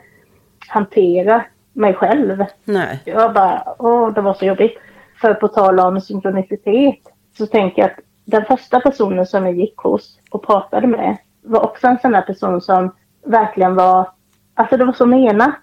hantera 0.68 1.46
mig 1.74 1.94
själv. 1.94 2.46
Nej. 2.64 3.02
Jag 3.06 3.34
bara, 3.34 3.76
åh, 3.80 4.14
det 4.14 4.22
var 4.22 4.34
så 4.34 4.46
jobbigt. 4.46 4.78
För 5.22 5.34
på 5.34 5.48
tal 5.48 5.80
om 5.80 6.02
synkronicitet 6.02 7.00
så 7.38 7.46
tänker 7.46 7.82
jag 7.82 7.92
att 7.92 8.00
den 8.28 8.46
första 8.46 8.80
personen 8.80 9.26
som 9.26 9.46
jag 9.46 9.56
gick 9.56 9.78
hos 9.78 10.20
och 10.32 10.46
pratade 10.46 10.88
med 10.88 11.18
var 11.42 11.66
också 11.66 11.88
en 11.88 12.00
sån 12.00 12.12
där 12.12 12.22
person 12.22 12.62
som 12.62 12.96
verkligen 13.26 13.76
var, 13.76 14.10
alltså 14.54 14.78
det 14.78 14.86
var 14.86 14.94
så 14.94 15.06
menat. 15.06 15.60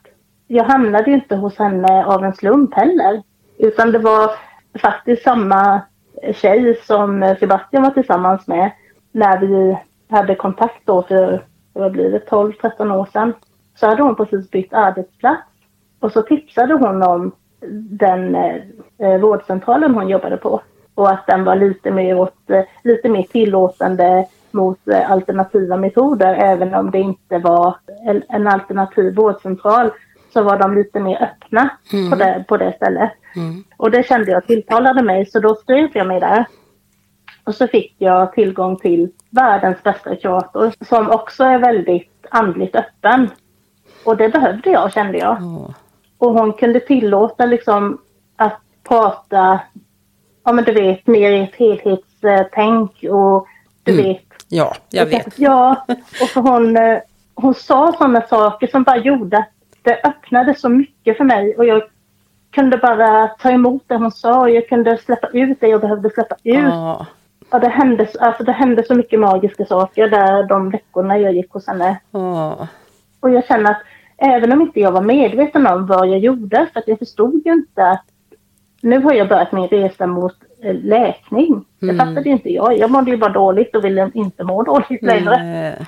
Jag 0.46 0.64
hamnade 0.64 1.11
ju 1.11 1.16
inte 1.16 1.37
hos 1.37 1.59
henne 1.59 2.05
av 2.05 2.24
en 2.24 2.35
slump 2.35 2.74
heller. 2.74 3.22
Utan 3.59 3.92
det 3.92 3.98
var 3.98 4.31
faktiskt 4.79 5.22
samma 5.22 5.81
tjej 6.35 6.81
som 6.87 7.37
Sebastian 7.40 7.83
var 7.83 7.90
tillsammans 7.90 8.46
med 8.46 8.70
när 9.12 9.38
vi 9.38 9.79
hade 10.09 10.35
kontakt 10.35 10.87
då 10.87 11.03
för, 11.03 11.46
vad 11.72 11.92
blir 11.92 12.11
det, 12.11 12.29
12-13 12.31 12.94
år 12.94 13.09
sedan. 13.12 13.33
Så 13.74 13.87
hade 13.87 14.03
hon 14.03 14.16
precis 14.16 14.50
bytt 14.50 14.72
arbetsplats. 14.72 15.42
Och 16.00 16.12
så 16.12 16.22
tipsade 16.22 16.74
hon 16.74 17.03
om 17.03 17.33
den 17.90 18.35
eh, 18.35 19.20
vårdcentralen 19.20 19.94
hon 19.94 20.09
jobbade 20.09 20.37
på 20.37 20.62
och 20.94 21.11
att 21.12 21.26
den 21.26 21.44
var 21.44 21.57
lite 21.57 21.90
mer, 21.90 22.18
åt, 22.18 22.50
eh, 22.50 22.62
lite 22.83 23.09
mer 23.09 23.22
tillåtande 23.22 24.26
mot 24.50 24.88
eh, 24.88 25.11
alternativa 25.11 25.76
metoder. 25.76 26.35
Även 26.35 26.74
om 26.74 26.90
det 26.90 26.98
inte 26.98 27.38
var 27.38 27.76
en 28.28 28.46
alternativ 28.46 29.14
vårdcentral 29.14 29.90
så 30.33 30.42
var 30.42 30.59
de 30.59 30.74
lite 30.74 31.00
mer 31.00 31.22
öppna 31.22 31.70
mm. 31.92 32.11
på, 32.11 32.16
det, 32.16 32.44
på 32.48 32.57
det 32.57 32.72
stället. 32.72 33.12
Mm. 33.37 33.64
Och 33.76 33.90
det 33.90 34.07
kände 34.09 34.30
jag 34.30 34.46
tilltalade 34.46 35.02
mig 35.02 35.26
så 35.26 35.40
då 35.40 35.54
skrev 35.54 35.88
jag 35.92 36.07
mig 36.07 36.20
där. 36.20 36.44
Och 37.44 37.54
så 37.54 37.66
fick 37.66 37.94
jag 37.98 38.33
tillgång 38.33 38.76
till 38.76 39.11
världens 39.30 39.83
bästa 39.83 40.16
kurator 40.16 40.72
som 40.85 41.11
också 41.11 41.44
är 41.44 41.59
väldigt 41.59 42.26
andligt 42.30 42.76
öppen. 42.76 43.30
Och 44.04 44.16
det 44.16 44.28
behövde 44.28 44.70
jag 44.70 44.92
kände 44.92 45.18
jag. 45.18 45.37
Mm. 45.37 45.72
Och 46.18 46.33
hon 46.33 46.52
kunde 46.52 46.80
tillåta 46.80 47.46
liksom 47.46 47.98
att 48.37 48.61
prata 48.88 49.61
ja 50.44 50.52
men 50.52 50.64
du 50.64 50.72
vet, 50.72 51.07
mer 51.07 51.30
i 51.30 51.40
ett 51.40 51.54
helhetstänk 51.54 53.04
och 53.11 53.46
du 53.83 53.92
mm. 53.92 54.04
vet. 54.04 54.24
Ja, 54.48 54.74
jag 54.90 55.07
vet. 55.07 55.38
Ja, 55.38 55.87
och 56.20 56.28
för 56.28 56.40
hon, 56.40 56.76
eh, 56.76 56.98
hon 57.35 57.54
sa 57.54 57.94
sådana 57.98 58.22
saker 58.22 58.66
som 58.66 58.83
bara 58.83 58.96
gjorde 58.96 59.38
att 59.38 59.48
det 59.83 60.00
öppnade 60.04 60.54
så 60.54 60.68
mycket 60.68 61.16
för 61.16 61.24
mig 61.24 61.57
och 61.57 61.64
jag 61.64 61.83
kunde 62.50 62.76
bara 62.76 63.28
ta 63.28 63.50
emot 63.50 63.83
det 63.87 63.96
hon 63.96 64.11
sa 64.11 64.40
och 64.40 64.50
jag 64.50 64.68
kunde 64.68 64.98
släppa 64.98 65.28
ut 65.28 65.61
det 65.61 65.68
jag 65.68 65.80
behövde 65.80 66.11
släppa 66.11 66.37
ut. 66.42 66.57
Oh. 66.57 67.07
Ja, 67.50 67.59
det, 67.59 67.68
hände, 67.68 68.09
alltså 68.20 68.44
det 68.44 68.52
hände 68.52 68.85
så 68.85 68.94
mycket 68.94 69.20
magiska 69.20 69.64
saker 69.64 70.09
där 70.09 70.42
de 70.42 70.70
veckorna 70.70 71.18
jag 71.18 71.35
gick 71.35 71.50
hos 71.50 71.66
henne. 71.66 72.00
Oh. 72.12 72.66
Och 73.20 73.30
jag 73.30 73.46
känner 73.46 73.70
att 73.70 73.83
även 74.16 74.52
om 74.52 74.61
inte 74.61 74.80
jag 74.80 74.92
var 74.92 75.02
medveten 75.02 75.66
om 75.66 75.87
vad 75.87 76.09
jag 76.09 76.18
gjorde, 76.18 76.66
för 76.72 76.80
att 76.80 76.88
jag 76.88 76.98
förstod 76.98 77.42
ju 77.44 77.52
inte 77.52 77.87
att 77.87 78.04
nu 78.85 78.99
har 78.99 79.12
jag 79.12 79.29
börjat 79.29 79.53
min 79.53 79.68
resa 79.68 80.07
mot 80.07 80.37
eh, 80.62 80.75
läkning. 80.75 81.64
Det 81.81 81.90
mm. 81.90 81.99
fattade 81.99 82.29
inte 82.29 82.49
jag. 82.49 82.79
Jag 82.79 82.90
mådde 82.90 83.11
ju 83.11 83.16
bara 83.16 83.33
dåligt 83.33 83.77
och 83.77 83.85
ville 83.85 84.11
inte 84.14 84.44
må 84.44 84.62
dåligt 84.62 85.03
längre. 85.03 85.35
Mm. 85.35 85.85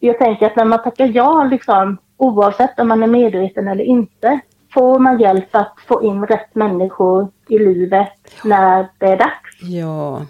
Jag 0.00 0.18
tänker 0.18 0.46
att 0.46 0.56
när 0.56 0.64
man 0.64 0.82
tackar 0.82 1.10
ja, 1.14 1.44
liksom, 1.44 1.98
oavsett 2.16 2.80
om 2.80 2.88
man 2.88 3.02
är 3.02 3.06
medveten 3.06 3.68
eller 3.68 3.84
inte, 3.84 4.40
får 4.74 4.98
man 4.98 5.20
hjälp 5.20 5.48
att 5.50 5.74
få 5.86 6.02
in 6.02 6.26
rätt 6.26 6.54
människor 6.54 7.28
i 7.48 7.58
livet 7.58 8.08
när 8.44 8.86
det 8.98 9.06
är 9.06 9.16
dags. 9.16 9.62
Ja. 9.62 10.22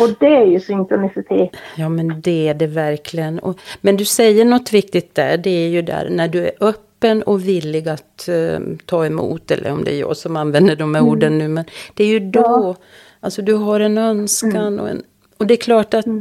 Och 0.00 0.08
det 0.20 0.36
är 0.36 0.44
ju 0.44 0.60
synkronicitet. 0.60 1.50
Ja 1.76 1.88
men 1.88 2.20
det 2.20 2.48
är 2.48 2.54
det 2.54 2.66
verkligen. 2.66 3.38
Och, 3.38 3.58
men 3.80 3.96
du 3.96 4.04
säger 4.04 4.44
något 4.44 4.72
viktigt 4.72 5.14
där. 5.14 5.36
Det 5.36 5.50
är 5.50 5.68
ju 5.68 5.82
där 5.82 6.08
när 6.10 6.28
du 6.28 6.44
är 6.44 6.52
öppen 6.60 6.83
öppen 7.04 7.22
och 7.22 7.48
villig 7.48 7.88
att 7.88 8.28
uh, 8.28 8.58
ta 8.86 9.06
emot. 9.06 9.50
Eller 9.50 9.72
om 9.72 9.84
det 9.84 9.94
är 9.94 10.00
jag 10.00 10.16
som 10.16 10.36
använder 10.36 10.76
de 10.76 10.94
här 10.94 11.00
mm. 11.00 11.12
orden 11.12 11.38
nu. 11.38 11.48
Men 11.48 11.64
det 11.94 12.04
är 12.04 12.08
ju 12.08 12.20
då, 12.20 12.40
ja. 12.40 12.76
alltså 13.20 13.42
du 13.42 13.54
har 13.54 13.80
en 13.80 13.98
önskan. 13.98 14.56
Mm. 14.56 14.80
Och, 14.80 14.88
en, 14.88 15.02
och 15.38 15.46
det 15.46 15.54
är 15.54 15.58
klart 15.58 15.94
att 15.94 16.06
mm. 16.06 16.20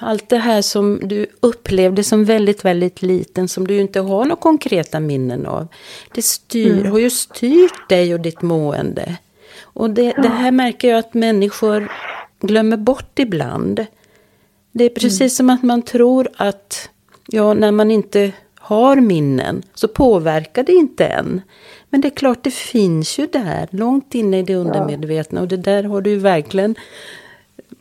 allt 0.00 0.28
det 0.28 0.38
här 0.38 0.62
som 0.62 1.00
du 1.02 1.26
upplevde 1.40 2.04
som 2.04 2.24
väldigt, 2.24 2.64
väldigt 2.64 3.02
liten. 3.02 3.48
Som 3.48 3.66
du 3.66 3.76
inte 3.76 4.00
har 4.00 4.24
några 4.24 4.40
konkreta 4.40 5.00
minnen 5.00 5.46
av. 5.46 5.68
Det 6.14 6.22
styr, 6.22 6.78
mm. 6.78 6.92
har 6.92 6.98
ju 6.98 7.10
styrt 7.10 7.88
dig 7.88 8.14
och 8.14 8.20
ditt 8.20 8.42
mående. 8.42 9.16
Och 9.62 9.90
det, 9.90 10.12
det 10.22 10.28
här 10.28 10.50
märker 10.50 10.88
jag 10.88 10.98
att 10.98 11.14
människor 11.14 11.88
glömmer 12.40 12.76
bort 12.76 13.18
ibland. 13.18 13.86
Det 14.72 14.84
är 14.84 14.88
precis 14.88 15.20
mm. 15.20 15.30
som 15.30 15.50
att 15.50 15.62
man 15.62 15.82
tror 15.82 16.28
att 16.36 16.88
ja, 17.26 17.54
när 17.54 17.72
man 17.72 17.90
inte 17.90 18.32
har 18.66 18.96
minnen 18.96 19.62
så 19.74 19.88
påverkar 19.88 20.62
det 20.62 20.72
inte 20.72 21.06
en. 21.06 21.40
Men 21.90 22.00
det 22.00 22.08
är 22.08 22.16
klart, 22.16 22.42
det 22.42 22.54
finns 22.54 23.18
ju 23.18 23.26
där, 23.26 23.68
långt 23.70 24.14
inne 24.14 24.38
i 24.38 24.42
det 24.42 24.56
undermedvetna. 24.56 25.40
Och 25.40 25.48
det 25.48 25.56
där 25.56 25.84
har 25.84 26.00
du 26.00 26.10
ju 26.10 26.18
verkligen 26.18 26.74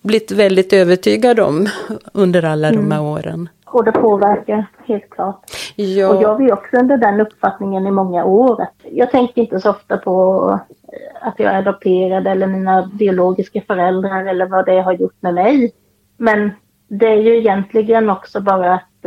blivit 0.02 0.32
väldigt 0.32 0.74
övertygad 0.74 1.40
om 1.40 1.68
under 2.14 2.46
alla 2.46 2.68
mm. 2.68 2.82
de 2.82 2.92
här 2.92 3.02
åren. 3.02 3.50
Och 3.66 3.84
det 3.84 3.92
påverkar, 3.92 4.66
helt 4.86 5.10
klart. 5.10 5.40
Ja. 5.76 6.10
Och 6.10 6.24
jag 6.24 6.34
var 6.34 6.42
ju 6.42 6.52
också 6.52 6.78
under 6.78 6.98
den 6.98 7.22
uppfattningen 7.22 7.88
i 7.88 7.92
många 7.92 8.26
år. 8.26 8.68
Jag 8.84 9.12
tänkte 9.12 9.42
inte 9.42 9.60
så 9.60 9.70
ofta 9.70 9.98
på 9.98 10.60
att 11.22 11.40
jag 11.40 11.54
är 11.54 11.58
adopterad 11.58 12.28
eller 12.28 12.48
mina 12.48 12.92
biologiska 12.94 13.62
föräldrar 13.62 14.26
eller 14.26 14.46
vad 14.46 14.66
det 14.66 14.82
har 14.82 14.94
gjort 14.94 15.16
med 15.20 15.34
mig. 15.34 15.72
Men 16.18 16.52
det 16.88 17.08
är 17.08 17.22
ju 17.22 17.38
egentligen 17.38 18.10
också 18.10 18.42
bara 18.42 18.74
att 18.74 19.06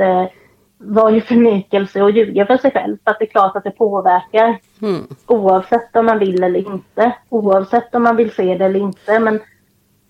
vara 0.78 1.16
i 1.16 1.20
förnekelse 1.20 2.02
och 2.02 2.10
ljuga 2.10 2.46
för 2.46 2.56
sig 2.56 2.70
själv. 2.70 2.96
För 3.04 3.10
att 3.10 3.18
det 3.18 3.24
är 3.24 3.30
klart 3.30 3.56
att 3.56 3.64
det 3.64 3.70
påverkar. 3.70 4.58
Mm. 4.82 5.06
Oavsett 5.26 5.96
om 5.96 6.06
man 6.06 6.18
vill 6.18 6.42
eller 6.42 6.58
inte. 6.72 7.12
Oavsett 7.28 7.94
om 7.94 8.02
man 8.02 8.16
vill 8.16 8.30
se 8.30 8.54
det 8.54 8.64
eller 8.64 8.80
inte. 8.80 9.18
Men 9.18 9.40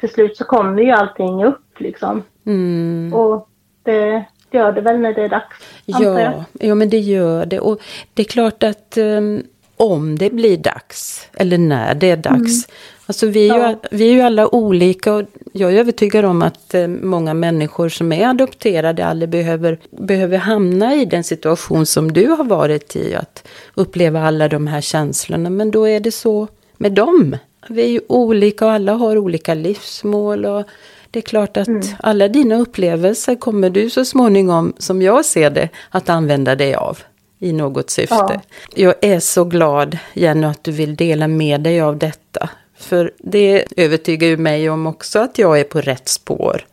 till 0.01 0.09
slut 0.09 0.37
så 0.37 0.45
kommer 0.45 0.83
ju 0.83 0.91
allting 0.91 1.45
upp 1.45 1.81
liksom. 1.81 2.23
Mm. 2.47 3.15
Och 3.15 3.49
det 3.83 4.25
gör 4.51 4.73
det 4.73 4.81
väl 4.81 4.99
när 4.99 5.15
det 5.15 5.23
är 5.23 5.29
dags. 5.29 5.57
Ja, 5.85 6.45
ja, 6.53 6.75
men 6.75 6.89
det 6.89 6.99
gör 6.99 7.47
det. 7.47 7.61
Och 7.61 7.81
det 8.15 8.23
är 8.23 8.27
klart 8.27 8.63
att 8.63 8.99
um, 8.99 9.43
om 9.79 10.19
det 10.19 10.31
blir 10.31 10.57
dags, 10.57 11.29
eller 11.35 11.59
när 11.59 11.95
det 11.95 12.11
är 12.11 12.17
dags. 12.17 12.69
Mm. 12.69 12.77
Alltså 13.07 13.27
vi 13.27 13.49
är, 13.49 13.69
ju, 13.69 13.77
vi 13.91 14.09
är 14.09 14.13
ju 14.13 14.21
alla 14.21 14.55
olika 14.55 15.15
och 15.15 15.23
jag 15.53 15.73
är 15.73 15.79
övertygad 15.79 16.25
om 16.25 16.43
att 16.43 16.75
eh, 16.75 16.87
många 16.87 17.35
människor 17.35 17.89
som 17.89 18.13
är 18.13 18.27
adopterade 18.27 19.07
aldrig 19.07 19.29
behöver, 19.29 19.79
behöver 19.91 20.39
hamna 20.39 20.95
i 20.95 21.05
den 21.05 21.25
situation 21.25 21.87
som 21.87 22.13
du 22.13 22.27
har 22.27 22.45
varit 22.45 22.97
i. 22.97 23.15
Att 23.15 23.49
uppleva 23.75 24.23
alla 24.23 24.49
de 24.49 24.67
här 24.67 24.81
känslorna. 24.81 25.51
Men 25.51 25.71
då 25.71 25.89
är 25.89 26.01
det 26.01 26.13
så 26.13 26.49
med 26.77 26.93
dem. 26.93 27.37
Vi 27.69 27.83
är 27.83 27.89
ju 27.89 28.01
olika 28.09 28.67
och 28.67 28.73
alla 28.73 28.93
har 28.93 29.19
olika 29.19 29.55
livsmål. 29.55 30.47
Och 30.47 30.65
det 31.11 31.19
är 31.19 31.23
klart 31.23 31.57
att 31.57 31.69
mm. 31.69 31.83
alla 32.01 32.29
dina 32.29 32.57
upplevelser 32.57 33.35
kommer 33.35 33.71
du 33.71 33.91
så 33.91 34.05
småningom, 34.05 34.73
som 34.79 35.03
jag 35.03 35.25
ser 35.25 35.51
det, 35.51 35.69
att 35.91 36.09
använda 36.09 36.55
dig 36.55 36.75
av 36.75 36.99
i 37.39 37.53
något 37.53 37.91
syfte. 37.91 38.15
Ja. 38.15 38.41
Jag 38.75 38.95
är 39.01 39.21
så 39.21 39.45
glad, 39.45 39.99
Jenny, 40.15 40.47
att 40.47 40.65
du 40.65 40.73
vill 40.73 40.97
dela 40.97 41.29
med 41.29 41.61
dig 41.61 41.81
av 41.81 41.97
detta. 41.97 42.51
För 42.77 43.13
det 43.19 43.65
övertygar 43.77 44.29
ju 44.29 44.37
mig 44.37 44.71
om 44.71 44.87
också 44.87 45.19
att 45.19 45.39
jag 45.39 45.61
är 45.61 45.65
på 45.65 45.81
rätt 45.81 46.09
spår. 46.09 46.65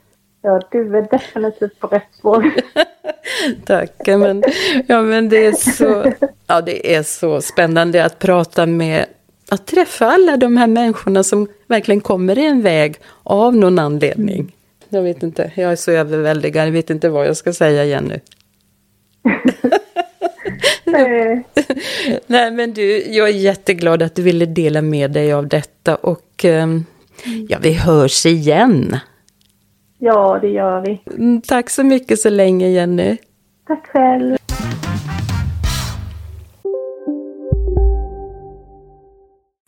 Ja, 0.41 0.61
du 0.71 0.97
är 0.97 1.07
definitivt 1.11 1.79
på 1.79 1.87
rätt 1.87 2.07
spår. 2.17 2.51
Tack. 3.65 3.91
Men, 4.07 4.43
ja, 4.87 5.01
men 5.01 5.29
det, 5.29 5.45
är 5.45 5.51
så, 5.51 6.13
ja, 6.47 6.61
det 6.61 6.95
är 6.95 7.03
så 7.03 7.41
spännande 7.41 8.05
att 8.05 8.19
prata 8.19 8.65
med, 8.65 9.05
att 9.49 9.67
träffa 9.67 10.05
alla 10.05 10.37
de 10.37 10.57
här 10.57 10.67
människorna 10.67 11.23
som 11.23 11.47
verkligen 11.67 12.01
kommer 12.01 12.39
i 12.39 12.45
en 12.45 12.61
väg 12.61 12.95
av 13.23 13.55
någon 13.55 13.79
anledning. 13.79 14.55
Jag 14.89 15.01
vet 15.01 15.23
inte, 15.23 15.51
jag 15.55 15.71
är 15.71 15.75
så 15.75 15.91
överväldigad, 15.91 16.67
jag 16.67 16.71
vet 16.71 16.89
inte 16.89 17.09
vad 17.09 17.27
jag 17.27 17.37
ska 17.37 17.53
säga 17.53 17.85
igen 17.85 18.11
nu. 18.13 18.19
Nej 22.27 22.51
men 22.51 22.73
du, 22.73 23.03
jag 23.03 23.29
är 23.29 23.33
jätteglad 23.33 24.03
att 24.03 24.15
du 24.15 24.21
ville 24.21 24.45
dela 24.45 24.81
med 24.81 25.11
dig 25.11 25.33
av 25.33 25.47
detta 25.47 25.95
och 25.95 26.45
um, 26.45 26.85
ja, 27.49 27.57
vi 27.61 27.73
hörs 27.73 28.25
igen. 28.25 28.97
Ja, 29.97 30.39
det 30.41 30.47
gör 30.47 30.81
vi. 30.85 31.01
Mm, 31.17 31.41
tack 31.41 31.69
så 31.69 31.83
mycket 31.83 32.19
så 32.19 32.29
länge 32.29 32.67
Jenny. 32.67 33.17
Tack 33.67 33.87
själv. 33.87 34.37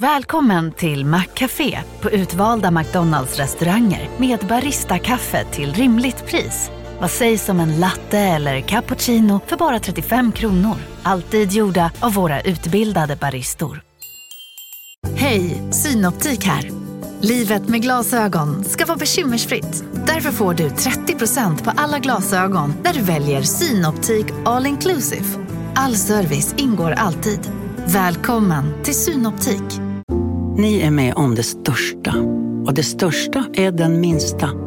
Välkommen 0.02 0.72
till 0.72 1.06
Maccafé 1.06 1.80
på 2.02 2.10
utvalda 2.10 2.72
McDonalds 2.72 3.40
restauranger 3.40 4.10
med 4.18 4.40
Baristakaffe 4.40 5.46
till 5.52 5.74
rimligt 5.74 6.26
pris. 6.26 6.72
Vad 7.00 7.12
sägs 7.12 7.50
om 7.50 7.60
en 7.60 7.80
latte 7.80 8.20
eller 8.20 8.62
cappuccino 8.62 9.39
för 9.48 9.58
bara 9.58 9.80
35 9.80 10.32
kronor? 10.32 10.76
Alltid 11.04 11.52
gjorda 11.52 11.91
av 12.00 12.14
våra 12.14 12.41
utbildade 12.41 13.16
baristor. 13.16 13.82
Hej, 15.16 15.62
Synoptik 15.72 16.45
här. 16.45 16.72
Livet 17.22 17.70
med 17.70 17.82
glasögon 17.82 18.64
ska 18.64 18.86
vara 18.86 18.98
bekymmersfritt. 18.98 19.84
Därför 20.08 20.32
får 20.32 20.54
du 20.54 20.68
30% 20.68 21.64
på 21.64 21.72
alla 21.76 22.00
glasögon 22.00 22.74
när 22.84 22.93
du 22.93 23.02
väljer 23.02 23.41
Synoptik 23.41 24.26
All 24.45 24.66
Inclusive. 24.66 25.26
All 25.76 25.95
service 25.95 26.56
ingår 26.58 26.91
alltid. 26.91 27.39
Välkommen 27.86 28.84
till 28.84 28.95
Synoptik. 28.95 29.80
Ni 30.58 30.80
är 30.82 30.91
med 30.91 31.14
om 31.14 31.36
det 31.36 31.43
största. 31.43 32.14
Och 32.66 32.74
det 32.74 32.84
största 32.84 33.45
är 33.54 33.72
den 33.72 34.02
minsta. 34.02 34.66